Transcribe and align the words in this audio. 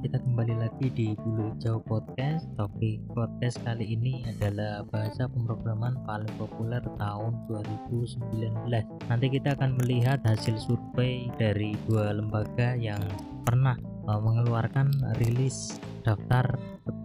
kita 0.00 0.16
kembali 0.16 0.56
lagi 0.56 0.88
di 0.96 1.12
Bulu 1.12 1.52
Hijau 1.52 1.84
Podcast. 1.84 2.48
Topik 2.56 3.04
podcast 3.12 3.60
kali 3.60 3.84
ini 3.84 4.24
adalah 4.24 4.80
bahasa 4.88 5.28
pemrograman 5.28 6.00
paling 6.08 6.32
populer 6.40 6.80
tahun 6.96 7.36
2019. 7.52 8.64
Nanti 8.80 9.26
kita 9.28 9.52
akan 9.60 9.76
melihat 9.76 10.24
hasil 10.24 10.56
survei 10.56 11.28
dari 11.36 11.76
dua 11.84 12.16
lembaga 12.16 12.72
yang 12.80 13.04
pernah 13.44 13.76
uh, 14.08 14.16
mengeluarkan 14.16 14.88
rilis 15.20 15.76
daftar 16.00 16.48
10 16.88 17.04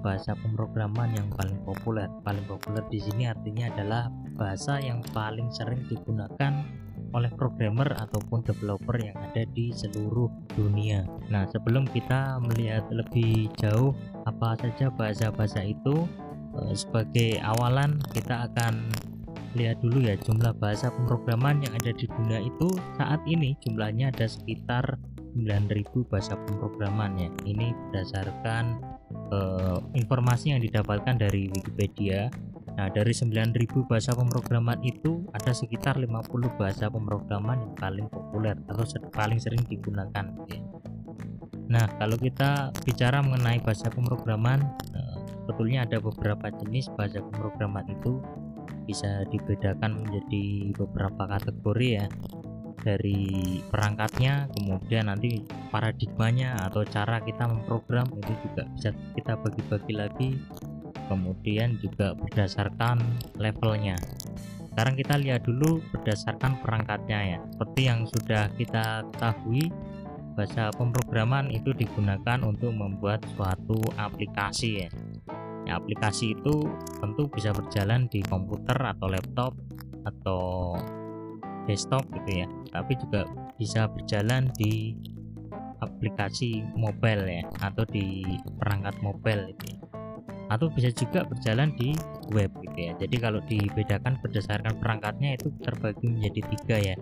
bahasa 0.00 0.32
pemrograman 0.40 1.12
yang 1.12 1.28
paling 1.36 1.60
populer. 1.68 2.08
Paling 2.24 2.48
populer 2.48 2.84
di 2.88 3.04
sini 3.04 3.28
artinya 3.28 3.68
adalah 3.68 4.08
bahasa 4.40 4.80
yang 4.80 5.04
paling 5.12 5.52
sering 5.52 5.84
digunakan 5.92 6.64
oleh 7.10 7.30
programmer 7.34 7.90
ataupun 7.98 8.46
developer 8.46 8.96
yang 8.98 9.16
ada 9.18 9.42
di 9.50 9.74
seluruh 9.74 10.30
dunia. 10.54 11.06
Nah, 11.30 11.46
sebelum 11.50 11.86
kita 11.90 12.38
melihat 12.42 12.86
lebih 12.90 13.50
jauh 13.58 13.94
apa 14.26 14.54
saja 14.58 14.90
bahasa-bahasa 14.94 15.64
itu, 15.66 16.06
eh, 16.60 16.74
sebagai 16.74 17.40
awalan 17.42 17.98
kita 18.14 18.50
akan 18.50 18.90
lihat 19.58 19.82
dulu 19.82 20.06
ya 20.06 20.14
jumlah 20.14 20.54
bahasa 20.62 20.94
pemrograman 20.94 21.58
yang 21.58 21.74
ada 21.74 21.90
di 21.90 22.06
dunia 22.06 22.38
itu 22.38 22.70
saat 22.94 23.18
ini 23.26 23.58
jumlahnya 23.66 24.14
ada 24.14 24.30
sekitar 24.30 24.94
9000 25.34 26.06
bahasa 26.10 26.34
pemrograman 26.46 27.18
ya. 27.18 27.30
Ini 27.46 27.74
berdasarkan 27.74 28.64
uh, 29.30 29.78
informasi 29.94 30.54
yang 30.54 30.62
didapatkan 30.62 31.18
dari 31.18 31.50
Wikipedia 31.50 32.30
Nah, 32.78 32.86
dari 32.92 33.10
9000 33.10 33.86
bahasa 33.88 34.14
pemrograman 34.14 34.78
itu 34.86 35.26
ada 35.34 35.50
sekitar 35.50 35.98
50 35.98 36.54
bahasa 36.54 36.86
pemrograman 36.86 37.66
yang 37.66 37.74
paling 37.74 38.06
populer 38.06 38.54
atau 38.70 38.84
paling 39.10 39.42
sering 39.42 39.62
digunakan. 39.66 40.26
Nah, 41.70 41.86
kalau 42.02 42.18
kita 42.18 42.74
bicara 42.82 43.22
mengenai 43.22 43.62
bahasa 43.62 43.86
pemrograman, 43.94 44.58
eh, 44.90 45.18
sebetulnya 45.30 45.86
ada 45.86 46.02
beberapa 46.02 46.50
jenis 46.50 46.90
bahasa 46.98 47.22
pemrograman 47.22 47.86
itu. 47.90 48.18
Bisa 48.90 49.22
dibedakan 49.30 50.02
menjadi 50.02 50.74
beberapa 50.74 51.30
kategori 51.30 51.88
ya. 52.02 52.06
Dari 52.80 53.60
perangkatnya 53.70 54.50
kemudian 54.56 55.12
nanti 55.12 55.44
paradigmanya 55.68 56.58
atau 56.64 56.82
cara 56.82 57.20
kita 57.22 57.44
memprogram 57.44 58.08
itu 58.18 58.32
juga 58.40 58.64
bisa 58.72 58.90
kita 59.14 59.36
bagi-bagi 59.36 59.94
lagi 59.94 60.30
kemudian 61.10 61.74
juga 61.82 62.14
berdasarkan 62.14 63.02
levelnya. 63.42 63.98
Sekarang 64.70 64.94
kita 64.94 65.18
lihat 65.18 65.42
dulu 65.42 65.82
berdasarkan 65.90 66.62
perangkatnya 66.62 67.18
ya. 67.34 67.38
Seperti 67.50 67.80
yang 67.90 68.06
sudah 68.06 68.46
kita 68.54 69.02
ketahui 69.10 69.66
bahasa 70.38 70.70
pemrograman 70.78 71.50
itu 71.50 71.74
digunakan 71.74 72.38
untuk 72.46 72.70
membuat 72.70 73.26
suatu 73.34 73.82
aplikasi 73.98 74.86
ya. 74.86 74.90
ya 75.66 75.76
aplikasi 75.76 76.38
itu 76.38 76.70
tentu 77.02 77.26
bisa 77.28 77.50
berjalan 77.50 78.06
di 78.08 78.22
komputer 78.24 78.78
atau 78.78 79.06
laptop 79.10 79.52
atau 80.06 80.78
desktop 81.66 82.06
gitu 82.22 82.46
ya. 82.46 82.48
Tapi 82.70 82.94
juga 82.94 83.26
bisa 83.58 83.90
berjalan 83.90 84.48
di 84.54 84.94
aplikasi 85.82 86.62
mobile 86.78 87.26
ya 87.26 87.44
atau 87.58 87.84
di 87.88 88.22
perangkat 88.60 89.00
mobile 89.00 89.50
itu 89.52 89.76
ya 89.76 89.79
atau 90.50 90.66
bisa 90.66 90.90
juga 90.90 91.22
berjalan 91.22 91.70
di 91.78 91.94
web 92.34 92.50
gitu 92.66 92.78
ya. 92.78 92.92
Jadi 92.98 93.16
kalau 93.22 93.40
dibedakan 93.46 94.18
berdasarkan 94.18 94.74
perangkatnya 94.82 95.38
itu 95.38 95.54
terbagi 95.62 96.10
menjadi 96.10 96.40
tiga 96.58 96.76
ya. 96.92 96.96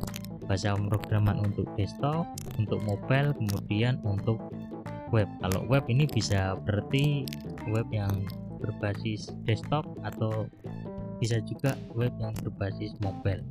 Bahasa 0.45 0.77
pemrograman 0.77 1.41
untuk 1.41 1.65
desktop 1.77 2.29
untuk 2.61 2.81
mobile 2.85 3.33
kemudian 3.37 3.97
untuk 4.05 4.37
web. 5.11 5.29
Kalau 5.41 5.65
web 5.69 5.85
ini 5.89 6.05
bisa 6.05 6.61
berarti 6.69 7.25
web 7.73 7.89
yang 7.89 8.13
berbasis 8.61 9.33
desktop 9.49 9.89
atau 10.05 10.45
bisa 11.17 11.41
juga 11.49 11.73
web 11.97 12.13
yang 12.21 12.37
berbasis 12.45 12.93
mobile. 13.01 13.43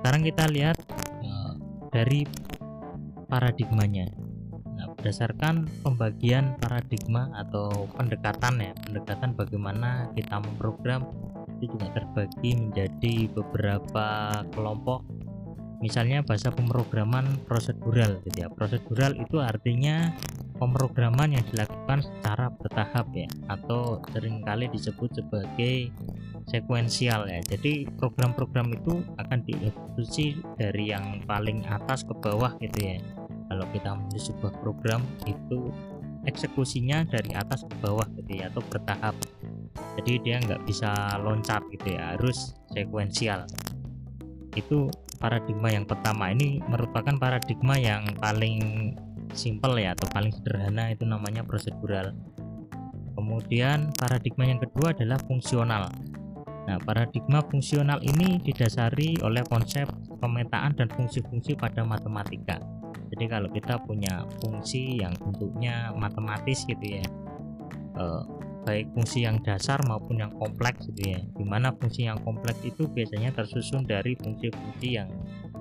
Sekarang 0.00 0.22
kita 0.22 0.44
lihat 0.50 0.78
uh, 1.22 1.54
dari 1.90 2.26
paradigmanya 3.26 4.06
berdasarkan 5.02 5.66
pembagian 5.82 6.54
paradigma 6.62 7.26
atau 7.34 7.90
pendekatan 7.98 8.62
ya 8.62 8.72
pendekatan 8.86 9.34
bagaimana 9.34 10.06
kita 10.14 10.38
memprogram 10.38 11.10
itu 11.58 11.74
juga 11.74 11.90
terbagi 11.90 12.54
menjadi 12.54 13.14
beberapa 13.34 14.06
kelompok. 14.54 15.02
Misalnya 15.82 16.22
bahasa 16.22 16.54
pemrograman 16.54 17.42
prosedural 17.50 18.22
gitu 18.22 18.46
ya. 18.46 18.48
Prosedural 18.54 19.18
itu 19.18 19.42
artinya 19.42 20.14
pemrograman 20.62 21.34
yang 21.34 21.42
dilakukan 21.50 22.06
secara 22.06 22.54
bertahap 22.54 23.10
ya 23.10 23.26
atau 23.50 23.98
sering 24.14 24.46
kali 24.46 24.70
disebut 24.70 25.10
sebagai 25.18 25.90
sekuensial 26.46 27.26
ya. 27.26 27.42
Jadi 27.42 27.90
program-program 27.98 28.70
itu 28.78 29.02
akan 29.18 29.42
dieksekusi 29.42 30.38
dari 30.54 30.94
yang 30.94 31.26
paling 31.26 31.66
atas 31.66 32.06
ke 32.06 32.14
bawah 32.14 32.54
gitu 32.62 32.78
ya 32.78 33.21
kalau 33.52 33.68
kita 33.68 33.92
menulis 33.92 34.32
sebuah 34.32 34.64
program 34.64 35.04
itu 35.28 35.68
eksekusinya 36.24 37.04
dari 37.04 37.36
atas 37.36 37.68
ke 37.68 37.74
bawah 37.84 38.08
gitu 38.16 38.40
ya 38.40 38.48
atau 38.48 38.64
bertahap. 38.64 39.12
Jadi 40.00 40.12
dia 40.24 40.40
nggak 40.40 40.64
bisa 40.64 41.20
loncat 41.20 41.60
gitu 41.68 41.92
ya 41.92 42.16
harus 42.16 42.56
sekuensial. 42.72 43.44
Itu 44.56 44.88
paradigma 45.20 45.68
yang 45.68 45.84
pertama. 45.84 46.32
Ini 46.32 46.64
merupakan 46.64 47.12
paradigma 47.20 47.76
yang 47.76 48.08
paling 48.16 48.96
simple 49.36 49.76
ya 49.76 49.92
atau 49.92 50.08
paling 50.08 50.32
sederhana 50.32 50.88
itu 50.88 51.04
namanya 51.04 51.44
prosedural. 51.44 52.16
Kemudian 53.12 53.92
paradigma 54.00 54.48
yang 54.48 54.64
kedua 54.64 54.96
adalah 54.96 55.20
fungsional. 55.28 55.92
Nah, 56.62 56.78
paradigma 56.80 57.44
fungsional 57.44 58.00
ini 58.00 58.40
didasari 58.40 59.20
oleh 59.20 59.44
konsep 59.44 59.84
pemetaan 60.22 60.72
dan 60.78 60.88
fungsi-fungsi 60.94 61.58
pada 61.58 61.82
matematika 61.82 62.81
jadi 63.12 63.24
kalau 63.38 63.48
kita 63.52 63.80
punya 63.84 64.24
fungsi 64.40 65.00
yang 65.00 65.12
bentuknya 65.20 65.92
matematis 65.96 66.64
gitu 66.64 67.00
ya 67.00 67.06
eh, 67.98 68.22
baik 68.62 68.94
fungsi 68.94 69.26
yang 69.26 69.42
dasar 69.42 69.82
maupun 69.90 70.22
yang 70.22 70.32
kompleks 70.38 70.86
gitu 70.94 71.18
ya 71.18 71.20
di 71.34 71.44
mana 71.44 71.74
fungsi 71.74 72.06
yang 72.06 72.18
kompleks 72.22 72.62
itu 72.62 72.86
biasanya 72.86 73.34
tersusun 73.34 73.82
dari 73.82 74.14
fungsi-fungsi 74.14 74.88
yang 75.02 75.10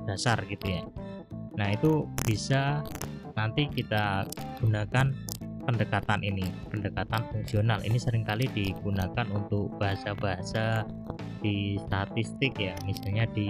dasar 0.05 0.37
gitu 0.45 0.65
ya. 0.69 0.83
Nah 1.57 1.67
itu 1.73 2.05
bisa 2.25 2.85
nanti 3.33 3.69
kita 3.69 4.29
gunakan 4.61 5.13
pendekatan 5.65 6.21
ini 6.25 6.45
pendekatan 6.69 7.21
fungsional. 7.33 7.81
Ini 7.85 7.97
sering 7.97 8.25
kali 8.25 8.49
digunakan 8.53 9.25
untuk 9.33 9.73
bahasa-bahasa 9.77 10.85
di 11.41 11.77
statistik 11.89 12.53
ya 12.61 12.77
misalnya 12.85 13.25
di 13.33 13.49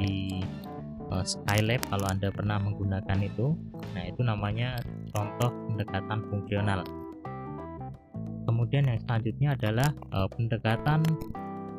uh, 1.11 1.25
Skylab 1.27 1.83
kalau 1.91 2.07
Anda 2.07 2.31
pernah 2.31 2.57
menggunakan 2.57 3.19
itu. 3.21 3.53
Nah, 3.93 4.03
itu 4.07 4.21
namanya 4.23 4.79
contoh 5.11 5.51
pendekatan 5.69 6.19
fungsional. 6.31 6.81
Kemudian 8.47 8.89
yang 8.89 8.99
selanjutnya 9.05 9.53
adalah 9.53 9.89
uh, 10.15 10.27
pendekatan 10.31 11.05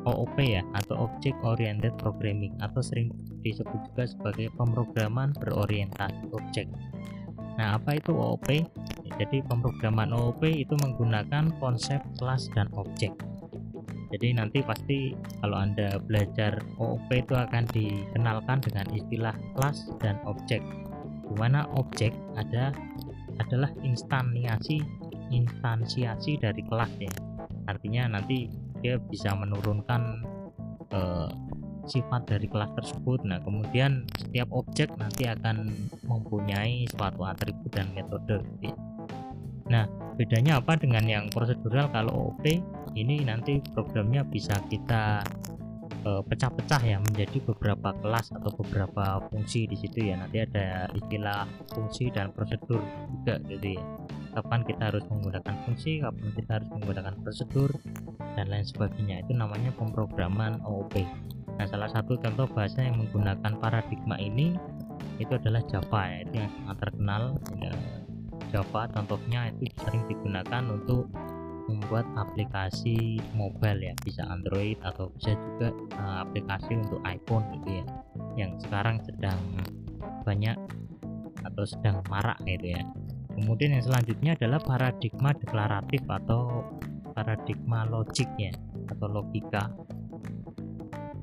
OOP 0.03 0.35
ya 0.39 0.63
atau 0.75 1.07
Object 1.07 1.37
Oriented 1.43 1.95
Programming 1.99 2.55
atau 2.59 2.79
sering 2.83 3.11
disebut 3.43 3.91
juga 3.91 4.03
sebagai 4.07 4.47
pemrograman 4.55 5.31
berorientasi 5.41 6.31
objek. 6.31 6.67
Nah, 7.59 7.77
apa 7.77 7.99
itu 7.99 8.11
OOP? 8.15 8.47
Jadi 9.19 9.45
pemrograman 9.45 10.09
OOP 10.11 10.43
itu 10.49 10.73
menggunakan 10.79 11.53
konsep 11.61 12.01
kelas 12.17 12.49
dan 12.57 12.67
objek 12.73 13.13
jadi 14.13 14.37
nanti 14.37 14.61
pasti 14.61 15.17
kalau 15.41 15.57
anda 15.57 15.97
belajar 15.97 16.61
OOP 16.77 17.09
itu 17.09 17.33
akan 17.33 17.65
dikenalkan 17.73 18.61
dengan 18.61 18.85
istilah 18.93 19.33
kelas 19.57 19.89
dan 19.97 20.21
objek. 20.29 20.61
Di 21.25 21.33
mana 21.33 21.65
objek 21.73 22.13
ada 22.37 22.69
adalah 23.41 23.73
instansiasi 23.81 24.85
instansiasi 25.33 26.37
dari 26.37 26.61
kelas 26.61 26.93
ya. 27.01 27.09
Artinya 27.65 28.13
nanti 28.13 28.53
dia 28.85 29.01
bisa 29.01 29.33
menurunkan 29.33 30.21
eh, 30.93 31.29
sifat 31.89 32.29
dari 32.29 32.45
kelas 32.45 32.69
tersebut. 32.77 33.25
Nah 33.25 33.41
kemudian 33.41 34.05
setiap 34.13 34.53
objek 34.53 34.93
nanti 35.01 35.25
akan 35.25 35.73
mempunyai 36.05 36.85
suatu 36.93 37.25
atribut 37.25 37.73
dan 37.73 37.89
metode 37.97 38.45
nah 39.63 39.87
bedanya 40.19 40.59
apa 40.59 40.75
dengan 40.75 41.07
yang 41.07 41.25
prosedural? 41.31 41.87
Kalau 41.89 42.35
OP 42.35 42.43
ini 42.93 43.25
nanti 43.25 43.59
programnya 43.73 44.21
bisa 44.25 44.53
kita 44.69 45.25
eh, 46.05 46.21
pecah-pecah 46.23 46.81
ya 46.85 46.97
menjadi 47.01 47.37
beberapa 47.43 47.93
kelas 48.01 48.33
atau 48.37 48.51
beberapa 48.53 49.23
fungsi 49.29 49.65
di 49.65 49.77
situ 49.77 50.13
ya. 50.13 50.19
Nanti 50.19 50.43
ada 50.43 50.89
istilah 50.93 51.45
fungsi 51.73 52.13
dan 52.13 52.29
prosedur 52.33 52.81
juga 53.09 53.41
jadi 53.41 53.77
kapan 54.33 54.65
kita 54.65 54.89
harus 54.89 55.05
menggunakan 55.13 55.55
fungsi 55.61 56.01
kapan 56.01 56.29
kita 56.33 56.51
harus 56.57 56.69
menggunakan 56.73 57.13
prosedur 57.21 57.69
dan 58.33 58.45
lain 58.49 58.65
sebagainya. 58.65 59.25
Itu 59.25 59.33
namanya 59.37 59.73
pemrograman 59.77 60.61
OOP 60.65 60.97
nah 61.53 61.69
salah 61.69 61.85
satu 61.85 62.17
contoh 62.17 62.49
bahasa 62.49 62.81
yang 62.81 62.97
menggunakan 62.97 63.61
paradigma 63.61 64.17
ini 64.17 64.57
itu 65.21 65.33
adalah 65.37 65.61
Java 65.69 66.01
ya. 66.09 66.17
Itu 66.25 66.35
yang 66.41 66.51
sangat 66.57 66.77
terkenal. 66.81 67.23
Ya, 67.61 67.73
Java 68.49 68.81
contohnya 68.89 69.49
itu 69.53 69.73
sering 69.81 70.03
digunakan 70.09 70.63
untuk 70.69 71.09
membuat 71.67 72.03
aplikasi 72.19 73.19
mobile 73.33 73.79
ya 73.79 73.93
bisa 74.03 74.23
Android 74.27 74.75
atau 74.83 75.07
bisa 75.15 75.35
juga 75.35 75.69
uh, 75.99 76.27
aplikasi 76.27 76.75
untuk 76.75 76.99
iPhone 77.07 77.45
gitu 77.59 77.81
ya 77.81 77.85
yang 78.35 78.51
sekarang 78.59 78.99
sedang 79.05 79.39
banyak 80.27 80.57
atau 81.43 81.63
sedang 81.67 81.99
marak 82.07 82.39
gitu 82.47 82.75
ya. 82.75 82.83
Kemudian 83.33 83.75
yang 83.75 83.83
selanjutnya 83.83 84.37
adalah 84.37 84.61
paradigma 84.61 85.33
deklaratif 85.33 86.01
atau 86.05 86.69
paradigma 87.17 87.85
logik 87.89 88.29
ya 88.37 88.53
atau 88.93 89.07
logika. 89.09 89.73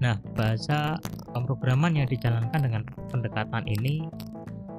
Nah 0.00 0.16
bahasa 0.34 0.96
pemrograman 1.30 1.94
yang 1.94 2.08
dijalankan 2.08 2.60
dengan 2.60 2.82
pendekatan 3.12 3.64
ini 3.68 4.08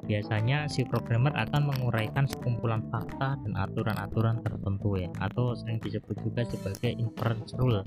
biasanya 0.06 0.66
si 0.66 0.82
programmer 0.82 1.30
akan 1.34 1.70
menguraikan 1.70 2.26
sekumpulan 2.26 2.82
fakta 2.90 3.38
dan 3.38 3.52
aturan-aturan 3.54 4.42
tertentu 4.42 4.98
ya 4.98 5.10
atau 5.22 5.54
sering 5.54 5.78
disebut 5.78 6.16
juga 6.22 6.42
sebagai 6.46 6.90
inference 6.98 7.54
rule. 7.54 7.86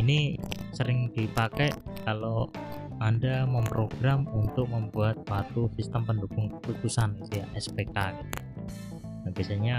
Ini 0.00 0.38
sering 0.74 1.12
dipakai 1.12 1.70
kalau 2.08 2.48
anda 3.00 3.48
memprogram 3.48 4.28
untuk 4.28 4.68
membuat 4.68 5.24
suatu 5.24 5.72
sistem 5.76 6.04
pendukung 6.04 6.52
keputusan 6.60 7.16
ya 7.32 7.48
SPK 7.56 7.96
gitu. 7.96 8.38
nah, 9.24 9.30
biasanya 9.32 9.76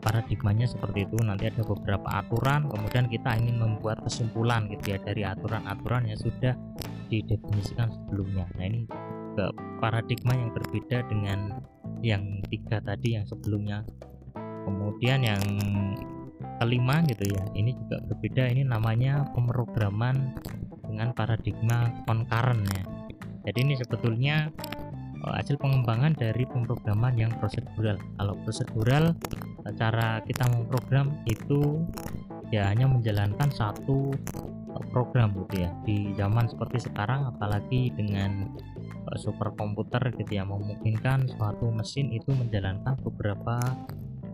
paradigmanya 0.00 0.66
seperti 0.70 1.04
itu. 1.06 1.18
Nanti 1.20 1.50
ada 1.50 1.62
beberapa 1.66 2.08
aturan 2.08 2.70
kemudian 2.70 3.06
kita 3.10 3.36
ingin 3.36 3.60
membuat 3.60 4.02
kesimpulan 4.06 4.70
gitu 4.70 4.96
ya 4.96 4.98
dari 5.02 5.22
aturan-aturan 5.26 6.06
yang 6.06 6.18
sudah 6.18 6.54
didefinisikan 7.10 7.90
sebelumnya. 7.90 8.46
Nah 8.56 8.64
ini 8.64 8.86
ke 9.34 9.44
paradigma 9.80 10.34
yang 10.36 10.50
berbeda 10.52 11.06
dengan 11.08 11.60
yang 12.00 12.44
tiga 12.48 12.80
tadi 12.80 13.16
yang 13.20 13.24
sebelumnya. 13.28 13.84
Kemudian 14.64 15.24
yang 15.24 15.42
kelima 16.60 17.00
gitu 17.08 17.24
ya 17.32 17.44
ini 17.56 17.72
juga 17.72 18.04
berbeda. 18.04 18.52
Ini 18.52 18.62
namanya 18.68 19.24
pemrograman 19.32 20.36
dengan 20.84 21.16
paradigma 21.16 22.04
concurrent 22.04 22.68
ya. 22.76 22.84
Jadi 23.48 23.58
ini 23.64 23.74
sebetulnya 23.80 24.52
eh, 25.24 25.34
hasil 25.40 25.56
pengembangan 25.56 26.12
dari 26.12 26.44
pemrograman 26.44 27.16
yang 27.16 27.32
prosedural. 27.40 27.96
Kalau 27.96 28.34
prosedural 28.44 29.16
cara 29.76 30.24
kita 30.24 30.48
memprogram 30.50 31.20
itu 31.28 31.84
ya 32.50 32.66
hanya 32.68 32.90
menjalankan 32.90 33.48
satu 33.48 34.12
eh, 34.76 34.84
program 34.92 35.32
gitu 35.46 35.64
ya. 35.64 35.70
Di 35.88 36.12
zaman 36.20 36.44
seperti 36.50 36.84
sekarang 36.84 37.32
apalagi 37.32 37.88
dengan 37.96 38.52
superkomputer 39.16 40.14
gitu 40.16 40.32
ya. 40.40 40.44
Memungkinkan 40.46 41.30
suatu 41.36 41.70
mesin 41.70 42.12
itu 42.14 42.30
menjalankan 42.34 42.96
beberapa 43.02 43.58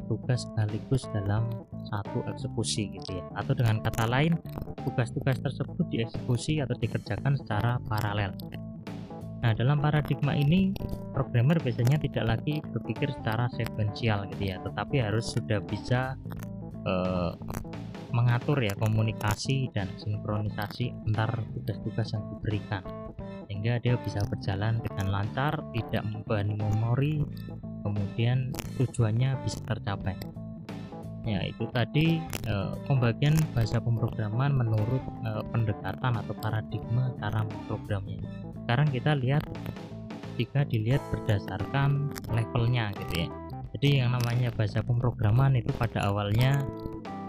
tugas 0.07 0.47
sekaligus 0.47 1.07
dalam 1.11 1.51
satu 1.91 2.23
eksekusi 2.31 2.95
gitu 2.95 3.19
ya. 3.19 3.25
Atau 3.39 3.59
dengan 3.59 3.83
kata 3.83 4.07
lain 4.07 4.39
tugas-tugas 4.87 5.39
tersebut 5.43 5.87
dieksekusi 5.91 6.63
atau 6.63 6.75
dikerjakan 6.79 7.35
secara 7.39 7.83
paralel. 7.91 8.33
Nah, 9.47 9.53
dalam 9.55 9.79
paradigma 9.79 10.35
ini, 10.35 10.75
programmer 11.15 11.61
biasanya 11.63 12.03
tidak 12.03 12.25
lagi 12.35 12.59
berpikir 12.73 13.15
secara 13.15 13.47
sekuensial 13.55 14.27
gitu 14.35 14.43
ya, 14.43 14.59
tetapi 14.59 14.99
harus 14.99 15.31
sudah 15.31 15.63
bisa 15.63 16.19
eh, 16.83 17.33
mengatur 18.11 18.59
ya 18.65 18.73
komunikasi 18.81 19.71
dan 19.77 19.93
sinkronisasi 20.01 20.95
antar 21.11 21.37
tugas-tugas 21.53 22.11
yang 22.17 22.25
diberikan 22.33 22.83
sehingga 23.47 23.79
dia 23.79 23.95
bisa 24.03 24.21
berjalan 24.27 24.83
dengan 24.83 25.07
lancar 25.15 25.63
tidak 25.73 26.03
membebani 26.03 26.55
memori 26.59 27.15
kemudian 27.87 28.51
tujuannya 28.83 29.39
bisa 29.47 29.63
tercapai. 29.63 30.19
Ya 31.27 31.43
itu 31.43 31.67
tadi 31.75 32.23
eh, 32.23 32.73
pembagian 32.87 33.35
bahasa 33.51 33.83
pemrograman 33.83 34.55
menurut 34.55 35.03
eh, 35.27 35.43
pendekatan 35.51 36.13
atau 36.23 36.35
paradigma 36.39 37.11
cara 37.19 37.43
memprogramnya. 37.43 38.23
Sekarang 38.63 38.89
kita 38.95 39.19
lihat 39.19 39.43
jika 40.39 40.63
dilihat 40.67 41.03
berdasarkan 41.11 42.15
levelnya 42.31 42.95
gitu 42.95 43.27
ya. 43.27 43.29
Jadi 43.75 43.89
yang 44.01 44.15
namanya 44.15 44.55
bahasa 44.55 44.81
pemrograman 44.87 45.59
itu 45.59 45.75
pada 45.75 46.07
awalnya 46.07 46.63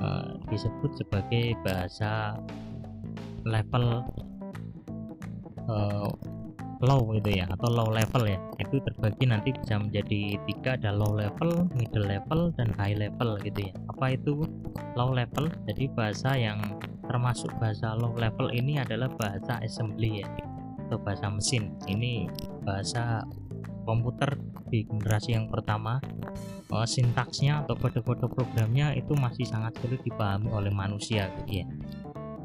eh, 0.01 0.29
disebut 0.49 1.01
sebagai 1.01 1.57
bahasa 1.65 2.37
level 3.49 4.05
uh, 5.67 6.09
low 6.83 7.09
itu 7.17 7.41
ya 7.41 7.45
atau 7.49 7.69
low 7.73 7.89
level 7.89 8.23
ya. 8.29 8.39
Itu 8.61 8.81
terbagi 8.81 9.25
nanti 9.29 9.49
bisa 9.53 9.81
menjadi 9.81 10.37
tiga 10.45 10.77
ada 10.77 10.93
low 10.93 11.13
level 11.17 11.69
middle 11.73 12.05
level 12.05 12.53
dan 12.57 12.73
high 12.77 12.97
level 12.97 13.37
gitu 13.41 13.69
ya. 13.69 13.73
Apa 13.93 14.13
itu 14.17 14.45
low 14.93 15.11
level? 15.13 15.49
Jadi 15.65 15.89
bahasa 15.93 16.37
yang 16.37 16.61
termasuk 17.07 17.49
bahasa 17.57 17.95
low 17.97 18.13
level 18.13 18.51
ini 18.53 18.77
adalah 18.77 19.09
bahasa 19.15 19.57
assembly 19.63 20.21
ya 20.21 20.27
atau 20.87 20.97
bahasa 21.01 21.27
mesin. 21.31 21.73
Ini 21.89 22.29
bahasa 22.63 23.25
komputer 23.87 24.35
di 24.67 24.83
generasi 24.83 25.33
yang 25.33 25.47
pertama. 25.47 25.97
Uh, 26.67 26.83
sintaksnya 26.83 27.63
atau 27.63 27.79
kode-kode 27.79 28.27
programnya 28.27 28.91
itu 28.91 29.15
masih 29.15 29.47
sangat 29.47 29.71
sulit 29.79 30.03
dipahami 30.03 30.51
oleh 30.51 30.67
manusia 30.67 31.31
gitu 31.39 31.63
ya 31.63 31.65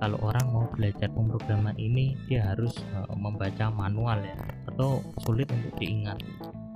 kalau 0.02 0.18
orang 0.18 0.50
mau 0.50 0.66
belajar 0.74 1.06
pemrograman 1.14 1.78
ini 1.78 2.18
dia 2.26 2.42
harus 2.42 2.74
uh, 2.98 3.06
membaca 3.14 3.70
manual 3.70 4.18
ya 4.18 4.34
atau 4.74 4.98
sulit 5.22 5.46
untuk 5.54 5.78
diingat. 5.78 6.18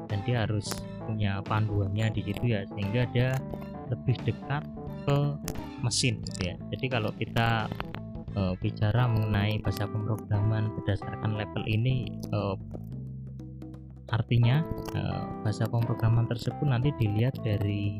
Dan 0.06 0.22
dia 0.22 0.46
harus 0.46 0.70
punya 1.02 1.42
panduannya 1.42 2.14
di 2.14 2.22
situ 2.22 2.54
ya 2.54 2.62
sehingga 2.70 3.02
dia 3.10 3.34
lebih 3.90 4.14
dekat 4.22 4.62
ke 5.02 5.18
mesin 5.82 6.22
gitu 6.22 6.54
ya. 6.54 6.56
Jadi 6.70 6.86
kalau 6.86 7.10
kita 7.18 7.66
uh, 8.38 8.54
bicara 8.62 9.10
mengenai 9.10 9.58
bahasa 9.58 9.90
pemrograman 9.90 10.70
berdasarkan 10.78 11.34
level 11.34 11.66
ini 11.66 12.06
uh, 12.30 12.54
artinya 14.14 14.62
bahasa 15.42 15.66
pemrograman 15.66 16.30
tersebut 16.30 16.62
nanti 16.62 16.94
dilihat 16.94 17.34
dari 17.42 17.98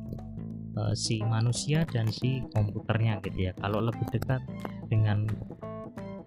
si 0.95 1.19
manusia 1.19 1.83
dan 1.89 2.07
si 2.15 2.47
komputernya 2.55 3.19
gitu 3.27 3.51
ya. 3.51 3.53
Kalau 3.59 3.83
lebih 3.83 4.07
dekat 4.15 4.39
dengan 4.89 5.27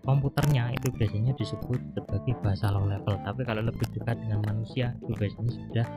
komputernya 0.04 0.74
itu 0.74 0.90
biasanya 0.96 1.38
disebut 1.38 1.80
sebagai 1.94 2.34
bahasa 2.42 2.74
low 2.74 2.88
level. 2.88 3.16
Tapi 3.22 3.42
kalau 3.46 3.62
lebih 3.62 3.86
dekat 3.94 4.18
dengan 4.18 4.42
manusia 4.42 4.96
itu 5.06 5.14
biasanya 5.14 5.52
sudah 5.54 5.88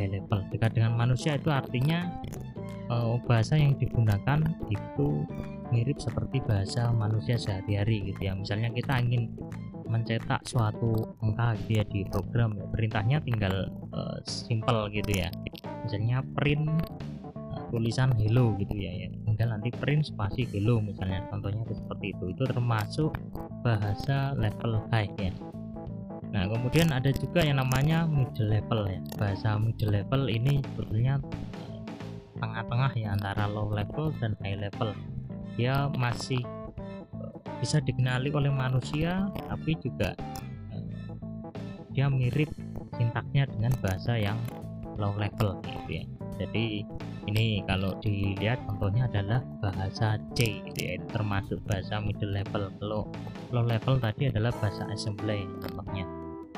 high 0.00 0.10
level. 0.10 0.38
Dekat 0.50 0.70
dengan 0.74 0.92
manusia 0.98 1.38
itu 1.38 1.54
artinya 1.54 2.10
uh, 2.90 3.14
bahasa 3.28 3.54
yang 3.54 3.78
digunakan 3.78 4.42
itu 4.72 5.08
mirip 5.70 5.98
seperti 6.02 6.42
bahasa 6.42 6.90
manusia 6.90 7.38
sehari-hari 7.38 8.10
gitu 8.10 8.20
ya. 8.26 8.32
Misalnya 8.34 8.74
kita 8.74 8.98
ingin 8.98 9.30
mencetak 9.84 10.42
suatu 10.48 11.14
angka 11.20 11.54
gitu 11.62 11.70
ya 11.78 11.84
di 11.86 12.00
program 12.08 12.56
perintahnya 12.72 13.22
tinggal 13.22 13.70
uh, 13.94 14.18
simple 14.26 14.90
gitu 14.90 15.12
ya. 15.14 15.28
Misalnya 15.86 16.24
print 16.34 16.66
tulisan 17.74 18.14
hello 18.14 18.54
gitu 18.62 18.78
ya, 18.78 18.94
ya. 18.94 19.08
Tinggal 19.26 19.58
nanti 19.58 19.74
print 19.74 20.06
spasi 20.14 20.46
hello 20.54 20.78
misalnya. 20.78 21.26
Contohnya 21.26 21.66
itu 21.66 21.74
seperti 21.74 22.14
itu. 22.14 22.24
Itu 22.30 22.46
termasuk 22.46 23.10
bahasa 23.66 24.38
level 24.38 24.78
high 24.94 25.10
ya. 25.18 25.34
Nah 26.30 26.50
kemudian 26.50 26.90
ada 26.94 27.10
juga 27.14 27.42
yang 27.42 27.58
namanya 27.58 28.06
middle 28.06 28.50
level 28.50 28.86
ya. 28.86 29.02
Bahasa 29.18 29.58
middle 29.58 29.90
level 29.90 30.30
ini 30.30 30.62
sebetulnya 30.62 31.18
tengah-tengah 32.38 32.92
ya 32.98 33.08
antara 33.14 33.46
low 33.46 33.70
level 33.70 34.14
dan 34.18 34.34
high 34.42 34.58
level. 34.58 34.94
Dia 35.58 35.90
masih 35.94 36.42
eh, 37.18 37.34
bisa 37.58 37.78
dikenali 37.82 38.34
oleh 38.34 38.50
manusia 38.50 39.30
tapi 39.46 39.78
juga 39.78 40.14
eh, 40.74 41.10
dia 41.94 42.10
mirip 42.10 42.50
sintaknya 42.94 43.46
dengan 43.50 43.74
bahasa 43.78 44.18
yang 44.18 44.38
low 44.98 45.14
level 45.14 45.58
gitu 45.62 46.02
ya. 46.02 46.04
Jadi 46.34 46.82
ini 47.24 47.64
kalau 47.64 47.96
dilihat 48.04 48.60
contohnya 48.68 49.08
adalah 49.08 49.40
bahasa 49.60 50.20
C 50.36 50.60
gitu 50.70 50.80
ya. 50.80 50.94
Termasuk 51.08 51.60
bahasa 51.64 52.00
middle 52.00 52.36
level. 52.36 52.68
Kalau 52.80 53.02
low 53.52 53.64
level 53.64 53.96
tadi 54.00 54.28
adalah 54.28 54.52
bahasa 54.60 54.84
assembly 54.92 55.48
contohnya. 55.64 56.04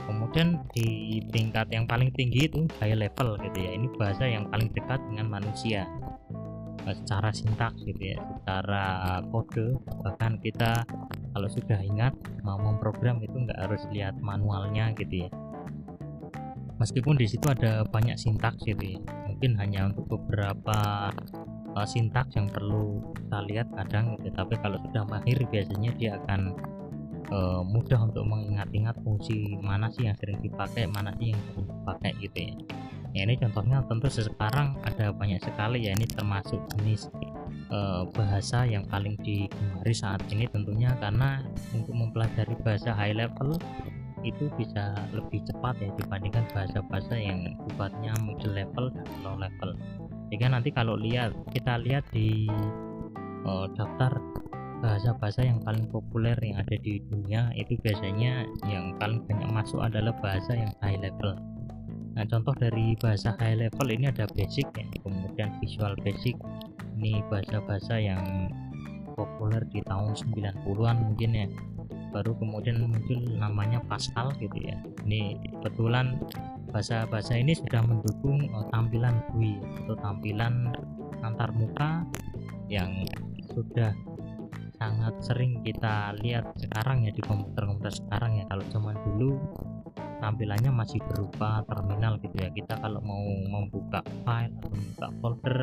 Kemudian 0.06 0.62
di 0.70 1.18
tingkat 1.34 1.66
yang 1.74 1.86
paling 1.86 2.14
tinggi 2.14 2.46
itu 2.46 2.66
high 2.78 2.94
level 2.94 3.38
gitu 3.42 3.58
ya. 3.58 3.70
Ini 3.74 3.86
bahasa 3.98 4.24
yang 4.26 4.46
paling 4.50 4.70
dekat 4.74 4.98
dengan 5.10 5.26
manusia. 5.30 5.86
Secara 6.86 7.34
sintaks 7.34 7.82
gitu 7.82 8.14
ya. 8.14 8.18
Secara 8.42 9.18
kode 9.30 9.78
bahkan 10.06 10.38
kita 10.38 10.86
kalau 11.34 11.48
sudah 11.50 11.78
ingat 11.82 12.14
mau 12.46 12.58
memprogram 12.58 13.18
itu 13.22 13.34
nggak 13.34 13.58
harus 13.58 13.82
lihat 13.90 14.14
manualnya 14.22 14.94
gitu 14.94 15.26
ya. 15.26 15.30
Meskipun 16.76 17.18
di 17.18 17.26
situ 17.26 17.48
ada 17.48 17.82
banyak 17.88 18.14
sintaks 18.20 18.62
gitu 18.62 18.98
ya 18.98 19.25
mungkin 19.36 19.52
hanya 19.60 19.92
untuk 19.92 20.08
beberapa 20.08 21.12
uh, 21.76 21.84
sintaks 21.84 22.40
yang 22.40 22.48
perlu 22.48 23.04
kita 23.20 23.38
lihat 23.52 23.68
kadang 23.76 24.16
gitu. 24.24 24.32
Tapi 24.32 24.56
kalau 24.64 24.80
sudah 24.80 25.04
mahir 25.12 25.36
biasanya 25.52 25.92
dia 26.00 26.16
akan 26.24 26.56
uh, 27.28 27.60
mudah 27.60 28.00
untuk 28.00 28.24
mengingat-ingat 28.24 28.96
fungsi 29.04 29.60
mana 29.60 29.92
sih 29.92 30.08
yang 30.08 30.16
sering 30.16 30.40
dipakai 30.40 30.88
mana 30.88 31.12
sih 31.20 31.36
yang 31.36 31.42
sering 31.52 31.68
dipakai 31.68 32.10
gitu 32.24 32.38
ya. 32.48 32.54
Ya 33.12 33.20
ini 33.28 33.36
contohnya 33.36 33.84
tentu 33.84 34.08
sekarang 34.08 34.80
ada 34.88 35.12
banyak 35.12 35.44
sekali 35.44 35.84
ya. 35.84 35.92
Ini 35.92 36.08
termasuk 36.08 36.56
jenis 36.72 37.12
uh, 37.68 38.08
bahasa 38.16 38.64
yang 38.64 38.88
paling 38.88 39.20
digemari 39.20 39.92
saat 39.92 40.24
ini 40.32 40.48
tentunya. 40.48 40.96
Karena 40.96 41.44
untuk 41.76 41.92
mempelajari 41.92 42.56
bahasa 42.64 42.96
high 42.96 43.12
level 43.12 43.60
itu 44.26 44.50
bisa 44.58 44.92
lebih 45.14 45.40
cepat 45.46 45.78
ya 45.78 45.90
dibandingkan 45.94 46.44
bahasa-bahasa 46.50 47.14
yang 47.14 47.54
sifatnya 47.70 48.12
middle 48.26 48.52
level 48.52 48.90
dan 48.90 49.06
low 49.22 49.38
level 49.38 49.78
jika 50.34 50.46
nanti 50.50 50.74
kalau 50.74 50.98
lihat 50.98 51.30
kita 51.54 51.78
lihat 51.78 52.02
di 52.10 52.50
uh, 53.46 53.70
daftar 53.78 54.18
bahasa-bahasa 54.82 55.46
yang 55.46 55.62
paling 55.62 55.86
populer 55.88 56.36
yang 56.42 56.58
ada 56.60 56.76
di 56.82 57.00
dunia 57.08 57.48
itu 57.54 57.78
biasanya 57.80 58.44
yang 58.68 58.98
paling 59.00 59.24
banyak 59.24 59.48
masuk 59.54 59.80
adalah 59.80 60.12
bahasa 60.20 60.52
yang 60.52 60.74
high 60.82 60.98
level 61.00 61.38
Nah, 62.16 62.24
contoh 62.24 62.56
dari 62.56 62.96
bahasa 62.96 63.36
high 63.36 63.60
level 63.60 63.92
ini 63.92 64.08
ada 64.08 64.24
basic 64.32 64.64
ya, 64.72 64.88
kemudian 65.04 65.52
visual 65.60 65.92
basic. 66.00 66.32
Ini 66.96 67.20
bahasa-bahasa 67.28 68.00
yang 68.00 68.48
populer 69.12 69.60
di 69.68 69.84
tahun 69.84 70.16
90-an 70.16 70.96
mungkin 70.96 71.30
ya. 71.36 71.46
Baru 72.10 72.36
kemudian 72.38 72.82
muncul 72.82 73.18
namanya 73.36 73.82
Pascal 73.84 74.32
gitu 74.38 74.56
ya. 74.58 74.76
Ini 75.04 75.38
kebetulan 75.62 76.20
bahasa-bahasa 76.70 77.38
ini 77.38 77.56
sudah 77.56 77.82
mendukung 77.84 78.50
uh, 78.52 78.66
tampilan 78.70 79.22
GUI 79.32 79.56
atau 79.84 79.94
tampilan 79.98 80.74
antar 81.24 81.50
muka 81.56 82.04
yang 82.66 83.06
sudah 83.54 83.94
sangat 84.76 85.14
sering 85.24 85.64
kita 85.64 86.12
lihat 86.20 86.52
sekarang 86.60 87.08
ya 87.08 87.12
di 87.14 87.22
komputer-komputer 87.24 87.94
sekarang 87.94 88.40
ya. 88.40 88.44
Kalau 88.48 88.64
zaman 88.72 88.96
dulu 89.06 89.30
tampilannya 90.20 90.72
masih 90.72 91.00
berupa 91.06 91.64
terminal 91.68 92.20
gitu 92.20 92.36
ya. 92.36 92.48
Kita 92.52 92.80
kalau 92.80 93.00
mau 93.00 93.24
membuka 93.24 94.04
file 94.24 94.52
atau 94.60 94.68
membuka 94.72 95.08
folder 95.20 95.58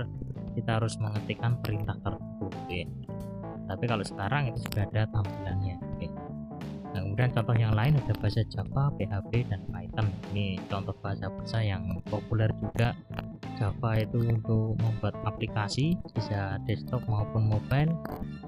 kita 0.53 0.77
harus 0.77 0.95
mengetikkan 1.01 1.57
perintah 1.65 1.97
tertentu 2.01 2.45
gitu 2.69 2.85
ya 2.85 2.87
tapi 3.67 3.85
kalau 3.87 4.03
sekarang 4.03 4.51
itu 4.51 4.59
sudah 4.69 4.83
ada 4.91 5.03
tampilannya 5.09 5.72
kemudian 7.13 7.29
contoh 7.29 7.53
yang 7.53 7.77
lain 7.77 7.93
ada 7.93 8.09
bahasa 8.17 8.41
Java, 8.49 8.89
PHP, 8.97 9.45
dan 9.45 9.61
Python. 9.69 10.09
Ini 10.33 10.57
contoh 10.65 10.97
bahasa-bahasa 10.97 11.61
yang 11.61 12.01
populer 12.09 12.49
juga. 12.57 12.97
Java 13.53 14.01
itu 14.01 14.17
untuk 14.17 14.81
membuat 14.81 15.13
aplikasi 15.21 15.93
bisa 16.17 16.57
desktop 16.65 17.05
maupun 17.05 17.53
mobile. 17.53 17.93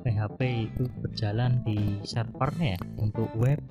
PHP 0.01 0.65
itu 0.65 0.89
berjalan 0.97 1.61
di 1.61 2.01
servernya 2.09 2.73
ya, 2.73 2.79
untuk 2.97 3.29
web. 3.37 3.61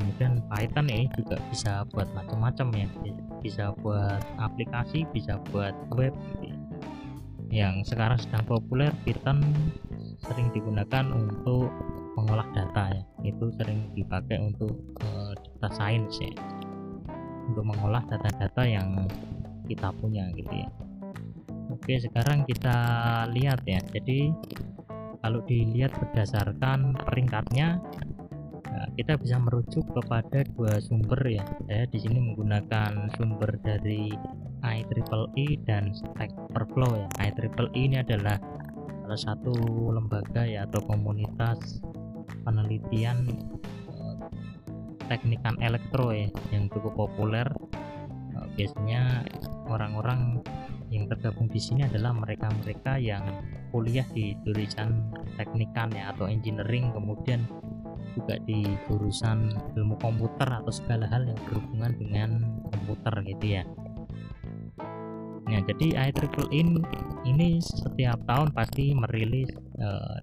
Kemudian 0.00 0.40
Python 0.48 0.88
ini 0.88 1.12
juga 1.12 1.36
bisa 1.52 1.84
buat 1.92 2.08
macam-macam 2.16 2.72
ya. 2.72 2.88
Bisa 3.44 3.76
buat 3.84 4.24
aplikasi 4.40 5.04
bisa 5.12 5.36
buat 5.52 5.76
web 5.92 6.16
gitu 6.40 6.56
ya. 6.56 6.56
yang 7.46 7.84
sekarang 7.84 8.16
sedang 8.16 8.48
populer 8.48 8.90
Python 9.04 9.44
sering 10.24 10.48
digunakan 10.56 11.04
untuk 11.12 11.68
mengolah 12.16 12.48
data 12.56 12.96
ya 12.96 13.02
itu 13.28 13.52
sering 13.60 13.92
dipakai 13.92 14.40
untuk 14.40 14.72
uh, 15.04 15.32
data 15.36 15.68
science 15.76 16.18
ya 16.18 16.32
untuk 17.46 17.62
mengolah 17.62 18.02
data-data 18.10 18.62
yang 18.66 19.06
kita 19.70 19.92
punya 20.00 20.26
gitu 20.34 20.50
ya 20.50 20.68
oke 21.70 21.92
sekarang 22.00 22.42
kita 22.48 22.76
lihat 23.30 23.60
ya 23.68 23.78
jadi 23.92 24.32
kalau 25.20 25.42
dilihat 25.44 25.92
berdasarkan 26.00 26.96
peringkatnya 27.04 27.82
Nah, 28.76 28.92
kita 28.92 29.16
bisa 29.16 29.40
merujuk 29.40 29.88
kepada 29.88 30.44
dua 30.52 30.76
sumber 30.84 31.16
ya. 31.24 31.40
Saya 31.64 31.88
di 31.88 31.96
sini 31.96 32.20
menggunakan 32.20 33.08
sumber 33.16 33.56
dari 33.64 34.12
IEEE 34.60 35.64
dan 35.64 35.96
Stack 35.96 36.36
Overflow 36.52 36.92
ya. 37.00 37.08
IEEE 37.24 37.72
ini 37.72 37.96
adalah 38.04 38.36
salah 39.00 39.16
satu 39.16 39.56
lembaga 39.96 40.44
ya 40.44 40.68
atau 40.68 40.84
komunitas 40.84 41.80
penelitian 42.46 43.26
teknikan 45.06 45.54
elektro 45.62 46.10
ya 46.10 46.26
yang 46.50 46.66
cukup 46.70 46.94
populer. 46.98 47.46
Eh, 48.34 48.46
biasanya 48.58 49.26
orang-orang 49.70 50.42
yang 50.90 51.10
tergabung 51.10 51.50
di 51.50 51.58
sini 51.58 51.82
adalah 51.82 52.14
mereka-mereka 52.14 52.98
yang 53.02 53.22
kuliah 53.74 54.06
di 54.14 54.38
jurusan 54.46 55.10
teknikan 55.34 55.90
ya 55.90 56.14
atau 56.14 56.30
engineering 56.30 56.94
kemudian 56.94 57.42
juga 58.14 58.38
di 58.46 58.64
jurusan 58.86 59.50
ilmu 59.76 59.98
komputer 59.98 60.46
atau 60.46 60.72
segala 60.72 61.10
hal 61.10 61.26
yang 61.26 61.36
berhubungan 61.50 61.92
dengan 61.98 62.30
komputer 62.70 63.14
gitu 63.26 63.60
ya 63.60 63.64
Nah, 65.46 65.62
jadi 65.62 66.10
IEEE 66.10 66.82
ini, 67.22 67.62
setiap 67.62 68.18
tahun 68.26 68.50
pasti 68.50 68.98
merilis 68.98 69.54
eh, 69.78 70.16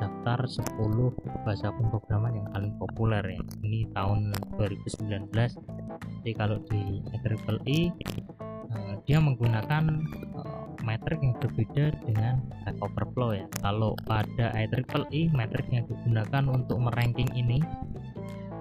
daftar 0.00 0.38
10 0.46 1.44
bahasa 1.44 1.68
pemrograman 1.74 2.38
yang 2.38 2.48
paling 2.52 2.72
populer 2.78 3.24
ya. 3.24 3.42
Ini 3.64 3.90
tahun 3.92 4.32
2019. 4.56 5.32
Jadi 5.32 6.32
kalau 6.38 6.58
di 6.70 7.02
IEEE 7.12 7.80
eh, 8.72 8.94
dia 9.04 9.18
menggunakan 9.18 9.84
eh, 10.38 10.62
metrik 10.82 11.20
yang 11.22 11.34
berbeda 11.38 11.84
dengan 12.04 12.34
Stack 12.62 12.76
Overflow 12.82 13.30
ya 13.34 13.46
kalau 13.62 13.94
pada 14.06 14.50
IEEE 14.54 15.30
metrik 15.32 15.66
yang 15.70 15.86
digunakan 15.86 16.44
untuk 16.50 16.78
meranking 16.82 17.30
ini 17.38 17.62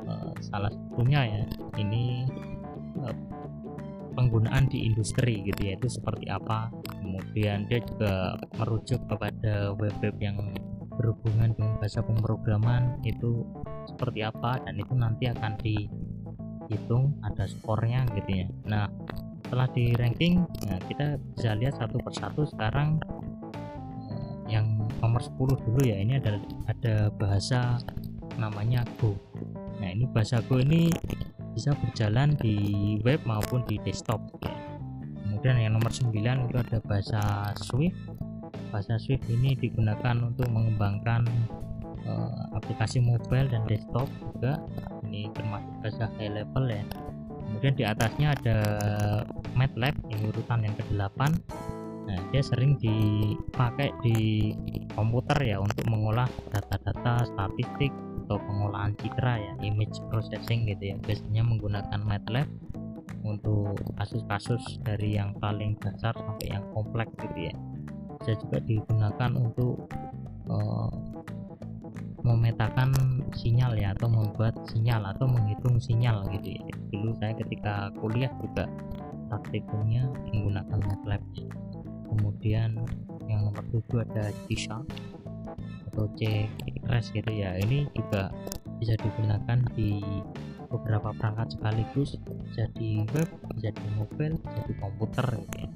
uh, 0.05 0.31
salah 0.39 0.69
satunya 0.69 1.21
ya 1.25 1.43
ini 1.81 2.29
uh, 3.01 3.15
penggunaan 4.13 4.67
di 4.67 4.85
industri 4.85 5.41
gitu 5.47 5.59
ya 5.65 5.73
itu 5.79 5.87
seperti 5.87 6.27
apa 6.29 6.69
kemudian 6.99 7.65
dia 7.67 7.79
juga 7.81 8.37
merujuk 8.59 8.99
kepada 9.07 9.73
web-web 9.79 10.15
yang 10.19 10.37
berhubungan 10.95 11.55
dengan 11.55 11.73
bahasa 11.79 12.03
pemrograman 12.03 12.99
itu 13.07 13.47
seperti 13.87 14.21
apa 14.25 14.59
dan 14.63 14.75
itu 14.77 14.93
nanti 14.93 15.23
akan 15.31 15.53
dihitung 15.59 17.15
ada 17.23 17.47
skornya 17.47 18.05
gitu 18.15 18.43
ya. 18.43 18.47
Nah 18.67 18.85
setelah 19.43 19.67
di 19.75 19.91
ranking 19.99 20.47
ya 20.63 20.79
kita 20.87 21.19
bisa 21.35 21.51
lihat 21.59 21.75
satu 21.75 21.99
persatu 21.99 22.47
sekarang 22.47 22.99
eh, 24.07 24.55
yang 24.59 24.87
nomor 25.03 25.19
10 25.19 25.35
dulu 25.67 25.81
ya. 25.83 25.99
Ini 25.99 26.23
ada 26.23 26.39
ada 26.71 26.95
bahasa 27.15 27.79
namanya 28.39 28.87
Go. 28.99 29.15
Nah 29.79 29.91
ini 29.91 30.07
bahasa 30.11 30.39
Go 30.45 30.59
ini 30.59 30.91
bisa 31.51 31.75
berjalan 31.75 32.35
di 32.39 32.55
web 33.03 33.19
maupun 33.27 33.67
di 33.67 33.75
desktop. 33.83 34.23
Kemudian 35.19 35.57
yang 35.57 35.73
nomor 35.75 35.91
9 35.91 36.15
itu 36.15 36.57
ada 36.59 36.77
bahasa 36.85 37.51
Swift 37.59 37.97
bahasa 38.71 38.95
Swift 38.97 39.27
ini 39.27 39.53
digunakan 39.53 40.15
untuk 40.23 40.47
mengembangkan 40.47 41.27
uh, 42.07 42.55
aplikasi 42.57 43.03
mobile 43.03 43.51
dan 43.51 43.67
desktop 43.67 44.07
juga. 44.19 44.57
Ini 45.05 45.29
termasuk 45.35 45.71
bahasa 45.83 46.07
high 46.17 46.31
level 46.31 46.65
ya. 46.71 46.83
Kemudian 47.51 47.75
di 47.75 47.83
atasnya 47.83 48.27
ada 48.31 48.57
MATLAB 49.59 49.95
yang 50.07 50.21
urutan 50.31 50.63
yang 50.63 50.75
ke-8 50.79 51.21
nah 52.01 52.17
dia 52.33 52.41
sering 52.41 52.81
dipakai 52.81 53.93
di 54.01 54.51
komputer 54.97 55.53
ya 55.53 55.61
untuk 55.61 55.85
mengolah 55.85 56.25
data-data 56.49 57.29
statistik 57.29 57.93
atau 58.25 58.41
pengolahan 58.41 58.97
citra 58.97 59.37
ya 59.37 59.53
image 59.61 60.01
processing 60.09 60.65
gitu 60.65 60.91
ya. 60.91 60.95
Biasanya 60.97 61.45
menggunakan 61.45 61.99
MATLAB 62.01 62.47
untuk 63.21 63.77
kasus-kasus 64.01 64.81
dari 64.81 65.13
yang 65.19 65.37
paling 65.37 65.77
dasar 65.77 66.17
sampai 66.17 66.57
yang 66.57 66.65
kompleks 66.73 67.13
gitu 67.21 67.53
ya 67.53 67.55
bisa 68.21 68.37
juga 68.37 68.61
digunakan 68.61 69.31
untuk 69.33 69.89
uh, 70.45 70.93
memetakan 72.21 72.93
sinyal 73.33 73.73
ya 73.73 73.97
atau 73.97 74.05
membuat 74.05 74.53
sinyal 74.69 75.01
atau 75.09 75.25
menghitung 75.25 75.81
sinyal 75.81 76.21
gitu 76.37 76.53
ya. 76.53 76.63
Dulu 76.93 77.17
saya 77.17 77.33
ketika 77.33 77.89
kuliah 77.97 78.29
juga 78.37 78.69
praktikumnya 79.33 80.05
menggunakan 80.29 80.79
MATLAB. 80.85 81.23
Kemudian 82.13 82.77
yang 83.25 83.47
nomor 83.47 83.63
7 83.73 84.05
ada 84.05 84.29
C 84.45 84.53
Sharp 84.53 84.85
atau 85.91 86.05
C 86.13 86.45
Crash 86.85 87.09
gitu 87.15 87.31
ya. 87.33 87.57
Ini 87.57 87.89
juga 87.97 88.29
bisa 88.77 88.93
digunakan 89.01 89.57
di 89.73 89.97
beberapa 90.69 91.09
perangkat 91.17 91.57
sekaligus. 91.57 92.21
Bisa 92.21 92.69
di 92.77 93.01
web 93.17 93.29
bisa 93.57 93.73
di 93.73 93.87
mobile 93.97 94.37
bisa 94.37 94.61
di 94.69 94.73
komputer 94.77 95.25
gitu 95.41 95.57
ya. 95.65 95.69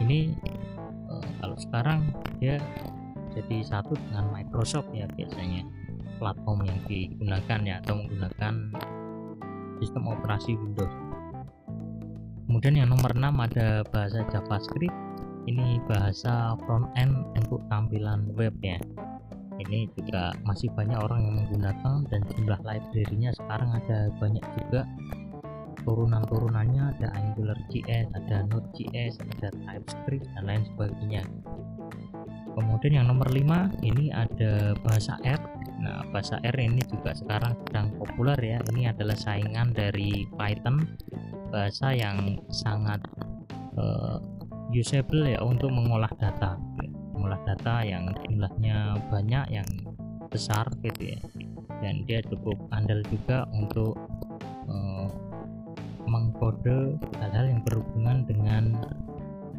ini 0.00 0.32
sekarang 1.60 2.10
dia 2.40 2.56
jadi 3.36 3.62
satu 3.62 3.94
dengan 4.08 4.32
Microsoft 4.32 4.90
ya 4.96 5.06
biasanya. 5.14 5.62
Platform 6.20 6.68
yang 6.68 6.80
digunakan 6.84 7.60
ya 7.64 7.74
atau 7.80 7.96
menggunakan 7.96 8.54
sistem 9.80 10.04
operasi 10.12 10.52
Windows. 10.52 10.92
Kemudian 12.44 12.76
yang 12.76 12.90
nomor 12.92 13.16
6 13.16 13.24
ada 13.30 13.86
bahasa 13.88 14.26
JavaScript. 14.28 14.92
Ini 15.48 15.80
bahasa 15.88 16.52
front 16.68 16.92
end 17.00 17.16
untuk 17.38 17.64
tampilan 17.72 18.28
web 18.36 18.52
ya. 18.60 18.76
Ini 19.56 19.88
juga 19.96 20.36
masih 20.44 20.68
banyak 20.76 20.98
orang 21.00 21.20
yang 21.24 21.34
menggunakan 21.40 22.04
dan 22.12 22.20
jumlah 22.32 22.60
library-nya 22.60 23.32
sekarang 23.36 23.72
ada 23.72 24.12
banyak 24.20 24.44
juga. 24.56 24.84
Turunan-turunannya 25.84 26.96
ada 26.96 27.08
Angular 27.16 27.56
JS, 27.72 28.12
ada 28.12 28.44
Node.js, 28.52 29.16
ada 29.16 29.48
TypeScript 29.64 30.28
dan 30.36 30.44
lain 30.44 30.64
sebagainya. 30.74 31.22
Kemudian 32.60 33.00
yang 33.00 33.08
nomor 33.08 33.32
5 33.32 33.80
ini 33.88 34.12
ada 34.12 34.76
bahasa 34.84 35.16
R. 35.24 35.40
Nah, 35.80 36.04
bahasa 36.12 36.36
R 36.44 36.56
ini 36.60 36.84
juga 36.84 37.16
sekarang 37.16 37.56
sedang 37.64 37.88
populer 37.96 38.36
ya. 38.36 38.58
Ini 38.68 38.92
adalah 38.92 39.16
saingan 39.16 39.72
dari 39.72 40.28
Python, 40.36 40.84
bahasa 41.48 41.96
yang 41.96 42.36
sangat 42.52 43.00
uh, 43.80 44.20
usable 44.76 45.24
ya 45.24 45.40
untuk 45.40 45.72
mengolah 45.72 46.12
data. 46.20 46.60
Mengolah 47.16 47.40
data 47.48 47.80
yang 47.80 48.12
jumlahnya 48.28 49.00
banyak 49.08 49.56
yang 49.56 49.68
besar 50.28 50.68
gitu 50.84 51.16
ya. 51.16 51.20
Dan 51.80 52.04
dia 52.04 52.20
cukup 52.28 52.60
andal 52.76 53.00
juga 53.08 53.48
untuk 53.56 53.96
uh, 54.68 55.08
mengkode 56.04 57.00
hal-hal 57.24 57.56
yang 57.56 57.64
berhubungan 57.64 58.28
dengan 58.28 58.76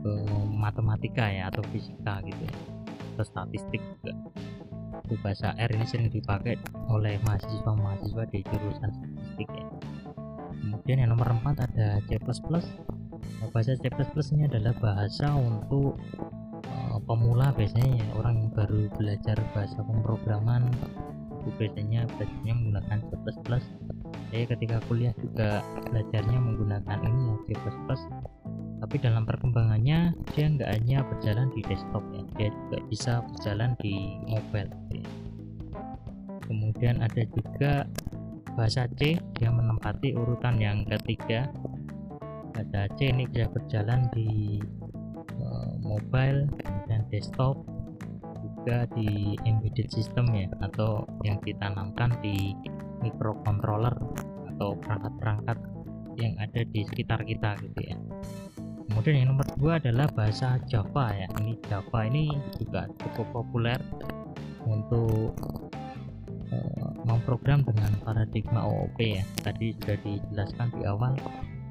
uh, 0.05 0.45
matematika 0.53 1.25
ya 1.25 1.49
atau 1.49 1.65
fisika 1.73 2.21
gitu 2.29 2.45
ya 2.45 2.70
atau 3.13 3.25
statistik 3.25 3.81
juga. 3.81 4.13
Itu 5.07 5.15
bahasa 5.19 5.51
R 5.59 5.71
ini 5.75 5.85
sering 5.87 6.07
dipakai 6.11 6.55
oleh 6.87 7.19
mahasiswa-mahasiswa 7.27 8.23
di 8.31 8.39
jurusan 8.47 8.89
statistik 8.91 9.49
ya. 9.51 9.65
Kemudian 10.61 10.97
yang 11.03 11.11
nomor 11.13 11.31
4 11.31 11.67
ada 11.67 11.87
C++ 12.05 12.15
nah, 12.21 13.47
bahasa 13.51 13.75
C++ 13.75 13.87
ini 14.35 14.45
adalah 14.47 14.73
bahasa 14.77 15.33
untuk 15.33 15.97
uh, 16.69 16.97
pemula 17.03 17.51
biasanya 17.57 18.01
ya. 18.01 18.07
Orang 18.15 18.39
yang 18.39 18.49
baru 18.53 18.87
belajar 18.95 19.37
bahasa 19.51 19.81
pemrograman 19.83 20.69
itu 21.41 21.49
biasanya 21.57 22.05
belajarnya 22.15 22.53
menggunakan 22.53 22.97
C++ 23.09 23.11
saya 24.31 24.47
ketika 24.47 24.79
kuliah 24.87 25.11
juga 25.19 25.59
belajarnya 25.91 26.39
menggunakan 26.39 26.97
ini 27.03 27.35
ya 27.51 27.59
C++ 27.59 27.67
tapi 28.81 28.97
dalam 28.97 29.29
perkembangannya 29.29 30.17
dia 30.33 30.45
nggak 30.49 30.69
hanya 30.73 31.05
berjalan 31.05 31.53
di 31.53 31.61
desktop 31.69 32.01
ya 32.17 32.23
dia 32.33 32.49
juga 32.49 32.77
bisa 32.89 33.13
berjalan 33.29 33.71
di 33.77 34.17
mobile 34.25 34.73
ya. 34.89 35.05
kemudian 36.49 36.95
ada 37.05 37.23
juga 37.29 37.85
bahasa 38.57 38.89
C 38.97 39.21
dia 39.37 39.49
menempati 39.53 40.17
urutan 40.17 40.57
yang 40.57 40.81
ketiga 40.89 41.45
bahasa 42.57 42.89
C 42.97 43.13
ini 43.13 43.29
bisa 43.29 43.45
berjalan 43.53 44.09
di 44.17 44.59
uh, 45.37 45.77
mobile 45.85 46.49
dan 46.89 47.05
desktop 47.13 47.61
juga 48.41 48.89
di 48.97 49.37
embedded 49.45 49.93
system 49.93 50.25
ya 50.33 50.49
atau 50.65 51.05
yang 51.21 51.37
ditanamkan 51.45 52.17
di 52.21 52.57
microcontroller 53.05 53.93
atau 54.53 54.77
perangkat-perangkat 54.77 55.57
yang 56.19 56.35
ada 56.37 56.61
di 56.67 56.85
sekitar 56.85 57.23
kita 57.23 57.55
gitu 57.63 57.79
ya 57.81 57.95
kemudian 58.91 59.23
yang 59.23 59.29
nomor 59.31 59.47
dua 59.55 59.79
adalah 59.79 60.11
bahasa 60.11 60.59
Java 60.67 61.15
ya. 61.15 61.27
Ini 61.39 61.55
Java 61.71 61.99
ini 62.11 62.27
juga 62.59 62.91
cukup 62.99 63.31
populer 63.31 63.79
untuk 64.67 65.31
uh, 66.51 66.91
memprogram 67.07 67.63
dengan 67.63 67.95
paradigma 68.03 68.67
OOP 68.67 68.99
ya. 68.99 69.23
Tadi 69.39 69.71
sudah 69.79 69.97
dijelaskan 70.03 70.67
di 70.75 70.83
awal 70.83 71.15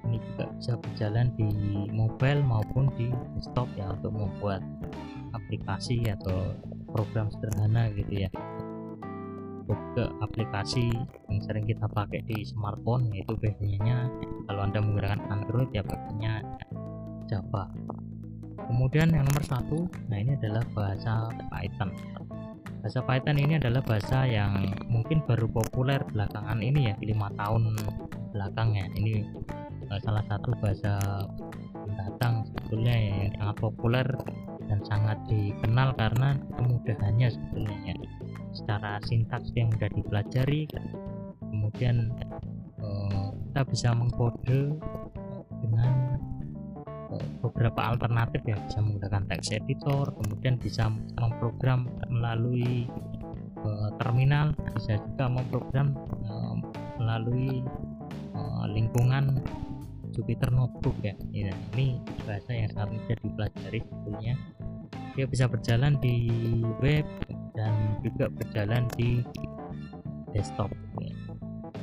ini 0.09 0.17
juga 0.33 0.49
bisa 0.57 0.81
berjalan 0.81 1.29
di 1.37 1.49
mobile 1.93 2.41
maupun 2.41 2.89
di 2.97 3.13
desktop 3.37 3.69
ya 3.77 3.93
untuk 3.93 4.17
membuat 4.17 4.65
aplikasi 5.37 6.01
atau 6.09 6.57
program 6.89 7.29
sederhana 7.29 7.93
gitu 7.93 8.27
ya. 8.27 8.31
Ke 9.95 10.11
aplikasi 10.19 10.91
yang 11.31 11.41
sering 11.47 11.63
kita 11.69 11.87
pakai 11.87 12.27
di 12.27 12.43
smartphone 12.43 13.07
yaitu 13.15 13.39
biasanya 13.39 14.11
kalau 14.51 14.67
anda 14.67 14.83
menggunakan 14.83 15.21
Android 15.31 15.71
ya 15.71 15.87
pakainya 15.87 16.43
Java. 17.31 17.71
Kemudian 18.67 19.15
yang 19.15 19.23
nomor 19.23 19.45
satu 19.47 19.87
nah 20.11 20.19
ini 20.19 20.35
adalah 20.35 20.67
bahasa 20.75 21.31
Python. 21.47 21.95
Bahasa 22.83 23.01
Python 23.07 23.39
ini 23.39 23.55
adalah 23.63 23.83
bahasa 23.87 24.27
yang 24.27 24.67
mungkin 24.91 25.23
baru 25.23 25.47
populer 25.47 26.03
belakangan 26.11 26.59
ini 26.59 26.91
ya 26.91 26.95
lima 26.99 27.31
tahun 27.39 27.79
belakangnya 28.35 28.91
ini 28.99 29.23
uh, 29.91 30.01
salah 30.03 30.27
satu 30.27 30.55
bahasa 30.59 30.99
pendatang 31.87 32.47
sebetulnya 32.47 32.95
ya, 32.95 33.15
yang 33.27 33.35
sangat 33.39 33.57
populer 33.59 34.07
dan 34.71 34.79
sangat 34.87 35.19
dikenal 35.27 35.95
karena 35.99 36.39
kemudahannya 36.59 37.29
sebetulnya 37.31 37.79
ya. 37.95 37.97
Secara 38.51 38.99
sintaks 39.07 39.55
yang 39.55 39.71
sudah 39.79 39.91
dipelajari 39.95 40.67
kemudian 41.39 42.11
uh, 42.83 43.31
kita 43.51 43.63
bisa 43.67 43.89
mengkode 43.95 44.79
beberapa 47.43 47.81
alternatif 47.95 48.43
ya 48.47 48.57
bisa 48.69 48.79
menggunakan 48.79 49.23
text 49.27 49.51
editor 49.51 50.15
kemudian 50.15 50.55
bisa 50.61 50.87
memprogram 51.19 51.91
melalui 52.07 52.87
uh, 53.67 53.91
terminal 53.99 54.55
bisa 54.79 55.01
juga 55.01 55.27
memprogram 55.27 55.97
uh, 56.27 56.55
melalui 57.01 57.65
uh, 58.37 58.65
lingkungan 58.71 59.43
Jupyter 60.11 60.51
Notebook 60.51 60.99
ya. 61.07 61.15
ya 61.31 61.55
ini 61.75 62.03
bahasa 62.27 62.51
yang 62.51 62.71
sangat 62.75 62.99
mudah 62.99 63.17
dipelajari 63.23 63.79
sebetulnya 63.83 64.35
dia 65.15 65.27
bisa 65.27 65.45
berjalan 65.51 65.99
di 65.99 66.17
web 66.79 67.07
dan 67.55 67.99
juga 68.07 68.31
berjalan 68.31 68.87
di 68.95 69.23
desktop 70.31 70.71
ya. 71.03 71.15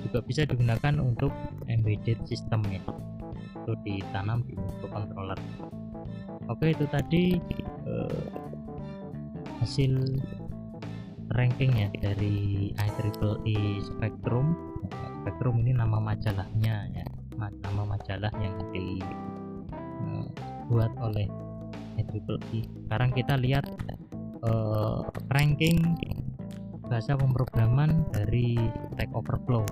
juga 0.08 0.20
bisa 0.24 0.48
digunakan 0.48 0.96
untuk 1.04 1.32
embedded 1.68 2.20
system 2.28 2.64
ya 2.72 2.80
itu 3.68 3.76
ditanam 3.84 4.48
di 4.48 4.56
microcontroller 4.56 5.36
oke 6.48 6.64
itu 6.64 6.88
tadi 6.88 7.36
eh, 7.84 8.24
hasil 9.60 10.24
ranking 11.36 11.76
ya 11.76 11.92
dari 12.00 12.72
IEEE 12.72 13.84
Spectrum. 13.84 14.56
Spectrum 15.22 15.60
ini 15.60 15.76
nama 15.76 16.00
majalahnya 16.00 16.88
ya 16.96 17.04
nama 17.38 17.84
majalah 17.84 18.32
yang 18.40 18.56
dibuat 18.72 20.94
eh, 20.96 21.04
oleh 21.04 21.28
IEEE 22.00 22.64
sekarang 22.88 23.12
kita 23.12 23.36
lihat 23.42 23.66
uh, 24.46 25.02
ranking 25.34 25.98
bahasa 26.88 27.20
pemrograman 27.20 28.08
dari 28.16 28.56
Stack 28.96 29.12
Overflow. 29.12 29.68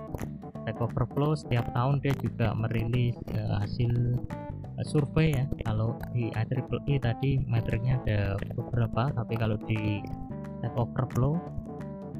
Stack 0.65 0.81
Overflow 0.81 1.37
setiap 1.37 1.69
tahun 1.77 2.01
dia 2.01 2.17
juga 2.17 2.57
merilis 2.57 3.13
uh, 3.37 3.61
hasil 3.61 4.17
uh, 4.81 4.85
survei 4.89 5.37
ya. 5.37 5.45
Kalau 5.61 5.93
di 6.09 6.33
IEEE 6.33 6.97
tadi 6.97 7.37
metriknya 7.45 8.01
ada 8.01 8.33
beberapa, 8.57 9.13
tapi 9.13 9.37
kalau 9.37 9.61
di 9.69 10.01
Stack 10.57 10.73
Overflow 10.73 11.37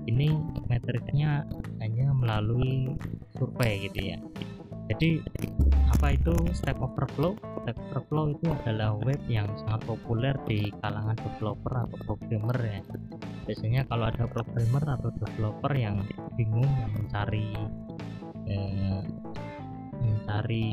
ini 0.06 0.30
metriknya 0.70 1.42
hanya 1.82 2.14
melalui 2.14 2.94
survei 3.34 3.90
gitu 3.90 4.14
ya. 4.14 4.22
Jadi 4.94 5.26
apa 5.90 6.14
itu 6.14 6.38
Stack 6.54 6.78
Overflow? 6.78 7.34
Stack 7.66 7.82
Overflow 7.90 8.38
itu 8.38 8.54
adalah 8.62 8.94
web 9.02 9.18
yang 9.26 9.50
sangat 9.66 9.82
populer 9.90 10.38
di 10.46 10.70
kalangan 10.86 11.18
developer 11.18 11.74
atau 11.90 11.98
programmer 12.06 12.58
ya. 12.62 12.82
Biasanya 13.50 13.90
kalau 13.90 14.06
ada 14.06 14.30
programmer 14.30 14.86
atau 14.86 15.10
developer 15.18 15.74
yang 15.74 16.06
bingung 16.38 16.70
yang 16.70 16.94
mencari 16.94 17.50
eh, 18.50 19.02
mencari 20.00 20.68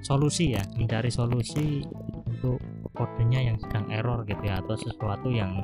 solusi 0.00 0.56
ya, 0.56 0.62
mencari 0.74 1.10
solusi 1.12 1.84
untuk 2.26 2.58
kodenya 2.96 3.52
yang 3.52 3.56
sedang 3.60 3.86
error 3.92 4.26
gitu 4.26 4.42
ya 4.42 4.58
atau 4.60 4.76
sesuatu 4.76 5.28
yang 5.30 5.62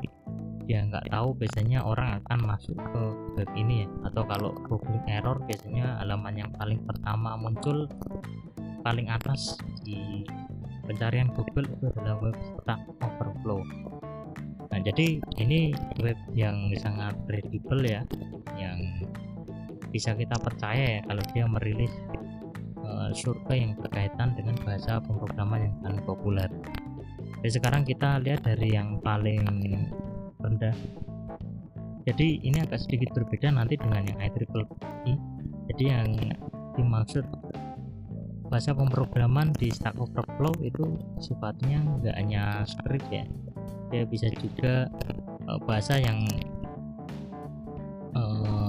dia 0.67 0.83
nggak 0.83 1.07
tahu 1.07 1.31
biasanya 1.39 1.79
orang 1.79 2.19
akan 2.21 2.39
masuk 2.43 2.75
ke 2.75 3.03
web 3.39 3.49
ini 3.55 3.87
ya. 3.87 3.87
Atau 4.11 4.27
kalau 4.27 4.51
googling 4.67 5.07
error 5.07 5.39
biasanya 5.47 6.03
halaman 6.03 6.35
yang 6.35 6.51
paling 6.59 6.83
pertama 6.83 7.39
muncul 7.39 7.87
paling 8.83 9.07
atas 9.07 9.55
di 9.87 10.27
pencarian 10.83 11.31
Google 11.31 11.67
itu 11.71 11.85
adalah 11.95 12.19
web 12.19 12.37
Stack 12.39 12.81
Overflow. 12.99 13.63
Nah 14.67 14.79
jadi 14.83 15.23
ini 15.39 15.71
web 16.03 16.19
yang 16.35 16.71
sangat 16.75 17.15
kredibel 17.27 17.79
ya 17.83 18.03
yang 18.59 18.79
bisa 19.89 20.13
kita 20.13 20.35
percaya 20.39 20.99
ya 20.99 21.01
kalau 21.05 21.23
dia 21.33 21.45
merilis 21.47 21.93
uh, 22.83 23.09
survei 23.15 23.63
yang 23.63 23.73
berkaitan 23.79 24.35
dengan 24.35 24.55
bahasa 24.63 24.99
pemrograman 25.01 25.71
yang 25.71 25.75
paling 25.83 26.01
populer. 26.03 26.49
Jadi 27.43 27.51
sekarang 27.61 27.83
kita 27.85 28.19
lihat 28.23 28.45
dari 28.45 28.73
yang 28.73 28.99
paling 29.01 29.43
rendah. 30.41 30.75
Jadi 32.07 32.39
ini 32.43 32.63
agak 32.63 32.79
sedikit 32.79 33.11
berbeda 33.13 33.51
nanti 33.51 33.75
dengan 33.75 34.03
yang 34.07 34.19
IEEE 34.19 35.37
jadi 35.67 35.83
yang 35.83 36.09
dimaksud 36.79 37.27
bahasa 38.47 38.71
pemrograman 38.71 39.51
di 39.59 39.67
Stack 39.67 39.99
Overflow 39.99 40.55
itu 40.63 40.95
sifatnya 41.19 41.83
nggak 41.83 42.15
hanya 42.15 42.63
script 42.63 43.07
ya. 43.11 43.27
Dia 43.91 44.03
bisa 44.07 44.31
juga 44.39 44.87
uh, 45.47 45.59
bahasa 45.67 45.99
yang 45.99 46.23
uh, 48.15 48.66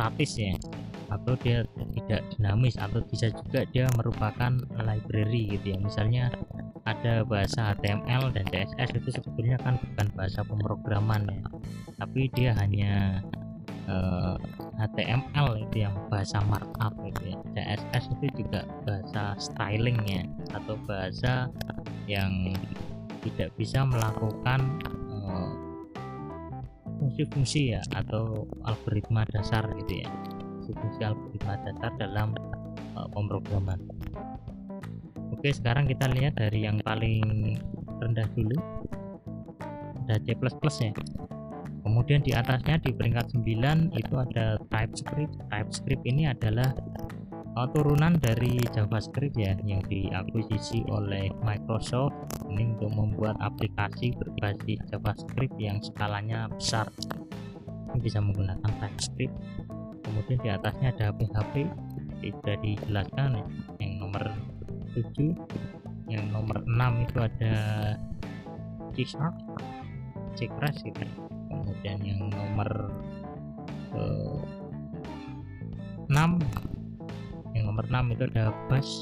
statis 0.00 0.32
ya. 0.40 0.56
Atau 1.12 1.36
dia 1.44 1.68
tidak 1.76 2.24
dinamis 2.32 2.80
atau 2.80 3.04
bisa 3.04 3.28
juga 3.28 3.68
dia 3.68 3.84
merupakan 4.00 4.56
library 4.80 5.52
gitu 5.52 5.76
ya. 5.76 5.78
Misalnya 5.84 6.24
ada 6.88 7.28
bahasa 7.28 7.76
HTML 7.76 8.32
dan 8.32 8.48
CSS 8.48 8.96
itu 8.96 9.20
sebetulnya 9.20 9.60
kan 9.60 9.76
bukan 9.76 10.08
bahasa 10.16 10.40
pemrograman 10.40 11.28
ya. 11.28 11.42
Tapi 12.00 12.32
dia 12.32 12.56
hanya 12.56 13.20
uh, 13.90 14.40
eh, 14.40 14.86
HTML 14.86 15.68
itu 15.68 15.84
yang 15.84 15.92
bahasa 16.08 16.40
markup 16.48 16.96
gitu 17.04 17.36
ya. 17.36 17.36
CSS 17.52 18.16
itu 18.16 18.46
juga 18.46 18.64
bahasa 18.88 19.36
styling 19.36 20.00
ya 20.08 20.24
atau 20.56 20.80
bahasa 20.88 21.52
yang 22.08 22.56
tidak 23.20 23.52
bisa 23.60 23.84
melakukan 23.84 24.80
uh, 27.20 27.28
fungsi-fungsi 27.28 27.76
ya 27.76 27.80
atau 27.92 28.48
algoritma 28.64 29.28
dasar 29.28 29.68
gitu 29.84 30.00
ya? 30.00 30.08
Fungsi-fungsi 30.64 31.00
algoritma 31.04 31.60
dasar 31.68 31.90
dalam 32.00 32.32
uh, 32.96 33.08
pemrograman. 33.12 33.80
Oke 35.36 35.52
sekarang 35.52 35.84
kita 35.84 36.08
lihat 36.08 36.40
dari 36.40 36.64
yang 36.64 36.80
paling 36.80 37.56
rendah 38.00 38.28
dulu. 38.32 38.56
Ada 40.08 40.16
C++ 40.24 40.32
ya. 40.80 40.92
Kemudian 41.80 42.20
di 42.20 42.32
atasnya 42.36 42.76
di 42.82 42.92
peringkat 42.92 43.36
9 43.36 43.94
itu 43.96 44.14
ada 44.16 44.60
TypeScript. 44.68 45.32
TypeScript 45.48 46.04
ini 46.04 46.28
adalah 46.28 46.72
uh, 47.56 47.68
turunan 47.74 48.18
dari 48.20 48.60
JavaScript 48.70 49.34
ya 49.34 49.56
yang 49.66 49.82
diakuisisi 49.86 50.86
oleh 50.90 51.30
Microsoft 51.42 52.14
ini 52.50 52.70
untuk 52.76 52.90
membuat 52.94 53.38
aplikasi 53.42 54.14
berbasis 54.14 54.78
JavaScript 54.90 55.56
yang 55.58 55.78
skalanya 55.82 56.46
besar. 56.50 56.86
Ini 57.90 57.98
bisa 57.98 58.22
menggunakan 58.22 58.70
TypeScript. 58.78 59.34
Kemudian 60.06 60.38
di 60.42 60.50
atasnya 60.50 60.90
ada 60.94 61.14
PHP 61.14 61.54
sudah 62.20 62.56
dijelaskan 62.60 63.40
ya. 63.40 63.44
yang 63.80 63.92
nomor 63.96 64.22
7 64.92 65.32
yang 66.10 66.26
nomor 66.34 66.60
6 66.66 67.06
itu 67.06 67.16
ada 67.22 67.54
C 68.92 68.96
Sharp 69.06 69.34
C 70.34 70.50
Crash 70.58 70.82
gitu. 70.84 71.06
Kemudian 71.48 71.98
yang 72.02 72.28
nomor 72.28 72.90
yang 77.90 78.06
nomor 78.06 78.14
6 78.14 78.14
itu 78.14 78.22
ada 78.30 78.44
bash 78.70 78.92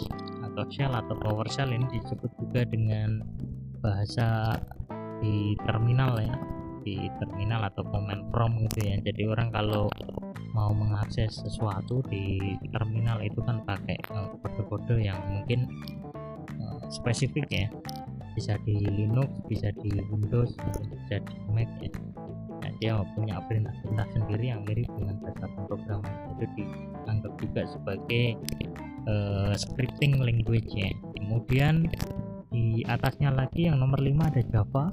atau 0.49 0.65
shell 0.73 0.93
atau 0.97 1.15
PowerShell 1.21 1.71
ini 1.77 1.87
disebut 1.93 2.33
juga 2.41 2.65
dengan 2.65 3.21
bahasa 3.85 4.57
di 5.21 5.55
terminal 5.69 6.19
ya 6.19 6.35
di 6.83 7.11
terminal 7.21 7.69
atau 7.69 7.85
command 7.85 8.33
prompt 8.33 8.65
gitu 8.73 8.89
ya. 8.89 8.97
Jadi 9.05 9.29
orang 9.29 9.53
kalau 9.53 9.93
mau 10.57 10.73
mengakses 10.73 11.37
sesuatu 11.37 12.01
di 12.09 12.57
terminal 12.73 13.21
itu 13.21 13.45
kan 13.45 13.61
pakai 13.69 13.99
eh, 14.01 14.29
kode-kode 14.41 14.97
uh, 14.97 15.01
yang 15.13 15.21
mungkin 15.29 15.69
uh, 16.57 16.81
spesifik 16.89 17.45
ya. 17.53 17.69
Bisa 18.33 18.57
di 18.65 18.79
Linux 18.89 19.29
bisa 19.51 19.69
di 19.83 19.91
Windows 20.09 20.57
bisa 21.05 21.21
di 21.21 21.37
Mac 21.53 21.69
ya 21.83 21.93
nah, 22.63 22.73
dia 22.83 22.93
punya 23.15 23.39
perintah-perintah 23.47 24.07
sendiri 24.15 24.45
yang 24.51 24.63
mirip 24.67 24.89
dengan 24.99 25.17
bahasa 25.23 25.47
pemrograman 25.55 26.15
itu 26.39 26.45
dianggap 26.59 27.33
juga 27.39 27.63
sebagai 27.67 28.25
uh, 29.09 29.53
scripting 29.55 30.19
language 30.21 30.71
ya. 30.75 30.91
Kemudian 31.19 31.89
di 32.49 32.83
atasnya 32.89 33.31
lagi 33.31 33.69
yang 33.69 33.79
nomor 33.79 34.01
5 34.01 34.31
ada 34.31 34.43
Java. 34.51 34.85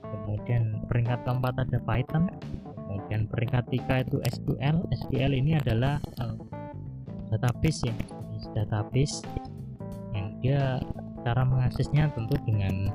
Kemudian 0.00 0.86
peringkat 0.86 1.26
keempat 1.26 1.54
ada 1.66 1.78
Python. 1.82 2.30
Kemudian 2.74 3.26
peringkat 3.30 3.64
tiga 3.70 4.02
itu 4.02 4.18
SQL 4.22 4.86
SQL 4.90 5.32
ini 5.34 5.58
adalah 5.58 5.98
uh, 6.22 6.36
database 7.30 7.86
ya. 7.86 7.94
Database 8.54 9.22
yang 10.14 10.34
dia 10.42 10.82
cara 11.22 11.44
mengaksesnya 11.44 12.08
tentu 12.16 12.34
dengan 12.48 12.88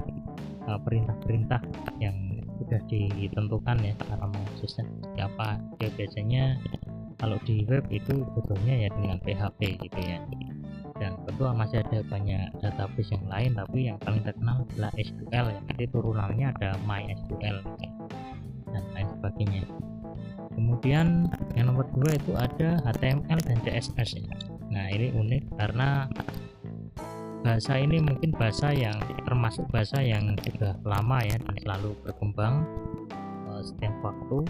eh, 0.65 0.79
perintah-perintah 0.81 1.61
uh, 1.61 1.95
yang 2.01 2.34
sudah 2.59 2.81
ditentukan 2.87 3.77
ya 3.83 3.93
cara 4.07 4.25
mengaksesnya 4.31 4.85
siapa 5.15 5.59
dia 5.79 5.89
biasanya 5.93 6.43
kalau 7.19 7.39
di 7.47 7.63
web 7.65 7.83
itu 7.91 8.27
betulnya 8.35 8.87
ya 8.87 8.89
dengan 8.91 9.17
PHP 9.23 9.59
gitu 9.87 9.99
ya. 10.03 10.19
Dan 10.95 11.11
tentu 11.27 11.43
masih 11.51 11.83
ada 11.83 11.99
banyak 12.07 12.55
database 12.63 13.11
yang 13.11 13.25
lain 13.27 13.51
tapi 13.55 13.79
yang 13.91 13.97
paling 13.99 14.23
terkenal 14.23 14.63
adalah 14.63 14.91
SQL 14.95 15.45
ya. 15.51 15.59
Nanti 15.59 15.85
turunannya 15.91 16.47
ada 16.55 16.69
MySQL 16.87 17.57
dan 18.71 18.83
lain 18.95 19.07
sebagainya. 19.19 19.63
Kemudian 20.55 21.27
yang 21.59 21.67
nomor 21.67 21.83
dua 21.91 22.15
itu 22.15 22.31
ada 22.35 22.79
HTML 22.87 23.39
dan 23.43 23.57
CSS 23.63 24.23
ya. 24.23 24.35
nah 24.65 24.91
ini 24.91 25.13
unik 25.13 25.55
karena 25.55 26.09
bahasa 27.45 27.77
ini 27.77 28.01
mungkin 28.01 28.33
bahasa 28.33 28.73
yang 28.73 28.97
termasuk 29.21 29.69
bahasa 29.69 30.01
yang 30.01 30.33
sudah 30.41 30.73
lama 30.81 31.21
ya 31.21 31.37
dan 31.37 31.55
selalu 31.61 31.93
berkembang 32.01 32.65
uh, 33.45 33.61
setiap 33.61 33.93
waktu. 34.01 34.41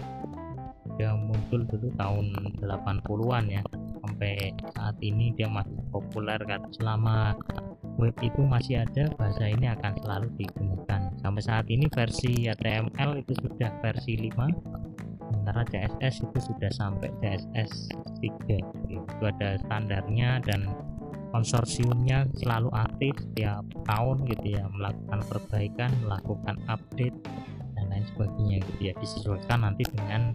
Yang 0.96 1.28
muncul 1.28 1.60
dulu 1.68 1.88
tahun 2.00 2.26
80-an 2.56 3.44
ya 3.52 3.60
sampai 4.00 4.56
saat 4.72 4.96
ini 5.04 5.28
dia 5.36 5.44
masih 5.44 5.76
populer 5.92 6.40
karena 6.40 6.72
selama 6.72 7.36
web 8.00 8.16
itu 8.24 8.40
masih 8.40 8.80
ada 8.80 9.12
bahasa 9.20 9.44
ini 9.44 9.68
akan 9.68 9.92
selalu 10.00 10.32
digunakan. 10.40 11.12
Sampai 11.20 11.42
saat 11.44 11.68
ini 11.68 11.84
versi 11.92 12.48
HTML 12.48 13.20
itu 13.20 13.32
sudah 13.44 13.76
versi 13.84 14.16
5 14.24 14.96
sementara 15.26 15.62
CSS 15.68 16.14
itu 16.22 16.38
sudah 16.48 16.70
sampai 16.72 17.12
CSS 17.20 17.92
3 18.24 18.56
itu 18.88 19.22
ada 19.26 19.60
standarnya 19.68 20.40
dan 20.48 20.64
konsorsiumnya 21.36 22.24
selalu 22.40 22.72
aktif 22.72 23.12
setiap 23.20 23.60
tahun 23.84 24.24
gitu 24.24 24.56
ya 24.56 24.64
melakukan 24.72 25.20
perbaikan 25.28 25.90
melakukan 26.00 26.56
update 26.72 27.16
dan 27.76 27.84
lain 27.92 28.04
sebagainya 28.16 28.56
gitu 28.64 28.80
ya. 28.80 28.92
Disesuaikan 28.96 29.68
nanti 29.68 29.84
dengan 29.92 30.32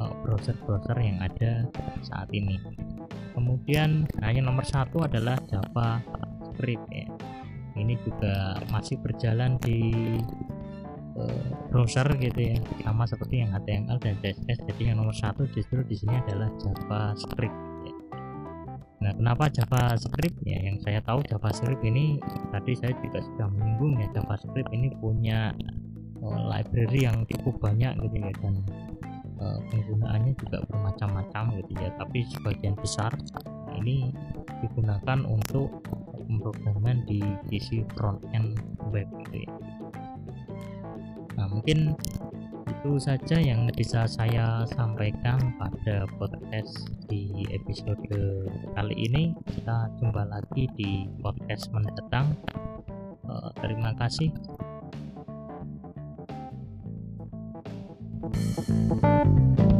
eh, 0.00 0.12
browser-browser 0.24 0.96
yang 0.96 1.20
ada 1.20 1.68
saat 2.00 2.32
ini. 2.32 2.56
Kemudian 3.36 4.08
yang 4.24 4.48
nomor 4.48 4.64
satu 4.64 5.04
adalah 5.04 5.36
JavaScript 5.44 6.88
ya. 6.88 7.06
Ini 7.76 7.94
juga 8.02 8.58
masih 8.72 8.98
berjalan 8.98 9.60
di 9.60 9.92
browser 11.68 12.08
gitu 12.16 12.40
ya 12.40 12.56
sama 12.80 13.04
seperti 13.04 13.44
yang 13.44 13.52
HTML 13.52 14.00
dan 14.00 14.16
CSS 14.24 14.64
jadi 14.72 14.82
yang 14.94 15.04
nomor 15.04 15.12
satu 15.12 15.44
justru 15.52 15.84
di 15.84 15.92
sini 15.92 16.16
adalah 16.16 16.48
JavaScript. 16.56 17.69
Nah 19.00 19.12
kenapa 19.16 19.48
JavaScript? 19.48 20.36
Ya 20.44 20.60
yang 20.60 20.76
saya 20.84 21.00
tahu 21.00 21.24
JavaScript 21.24 21.80
ini 21.82 22.20
tadi 22.52 22.76
saya 22.76 22.92
juga 23.00 23.24
sudah 23.24 23.48
menyinggung 23.48 23.96
ya 23.96 24.08
JavaScript 24.12 24.70
ini 24.76 24.92
punya 25.00 25.56
uh, 26.20 26.40
library 26.52 27.08
yang 27.08 27.24
cukup 27.24 27.56
banyak 27.64 27.96
gitu 27.96 28.16
ya 28.20 28.32
dan 28.44 28.54
uh, 29.40 29.58
penggunaannya 29.72 30.32
juga 30.36 30.60
bermacam-macam 30.68 31.44
gitu 31.64 31.72
ya. 31.80 31.88
Tapi 31.96 32.18
sebagian 32.28 32.76
besar 32.76 33.12
ini 33.80 34.12
digunakan 34.60 35.24
untuk 35.24 35.80
pemrograman 36.30 37.02
di 37.08 37.24
sisi 37.50 37.82
front 37.96 38.22
end 38.36 38.60
web 38.92 39.08
gitu 39.26 39.48
ya. 39.48 39.52
Nah 41.40 41.46
mungkin 41.48 41.96
itu 42.80 42.96
saja 42.96 43.36
yang 43.36 43.68
bisa 43.76 44.08
saya 44.08 44.64
sampaikan 44.72 45.52
pada 45.60 46.08
podcast 46.16 46.88
di 47.12 47.44
episode 47.52 48.00
kali 48.72 48.96
ini. 48.96 49.36
Kita 49.44 49.92
jumpa 50.00 50.24
lagi 50.24 50.64
di 50.80 51.04
podcast 51.20 51.68
mendatang 51.76 52.32
uh, 53.28 53.52
terima 53.60 53.92
kasih. 54.00 54.32
Thank 59.00 59.60
you 59.60 59.79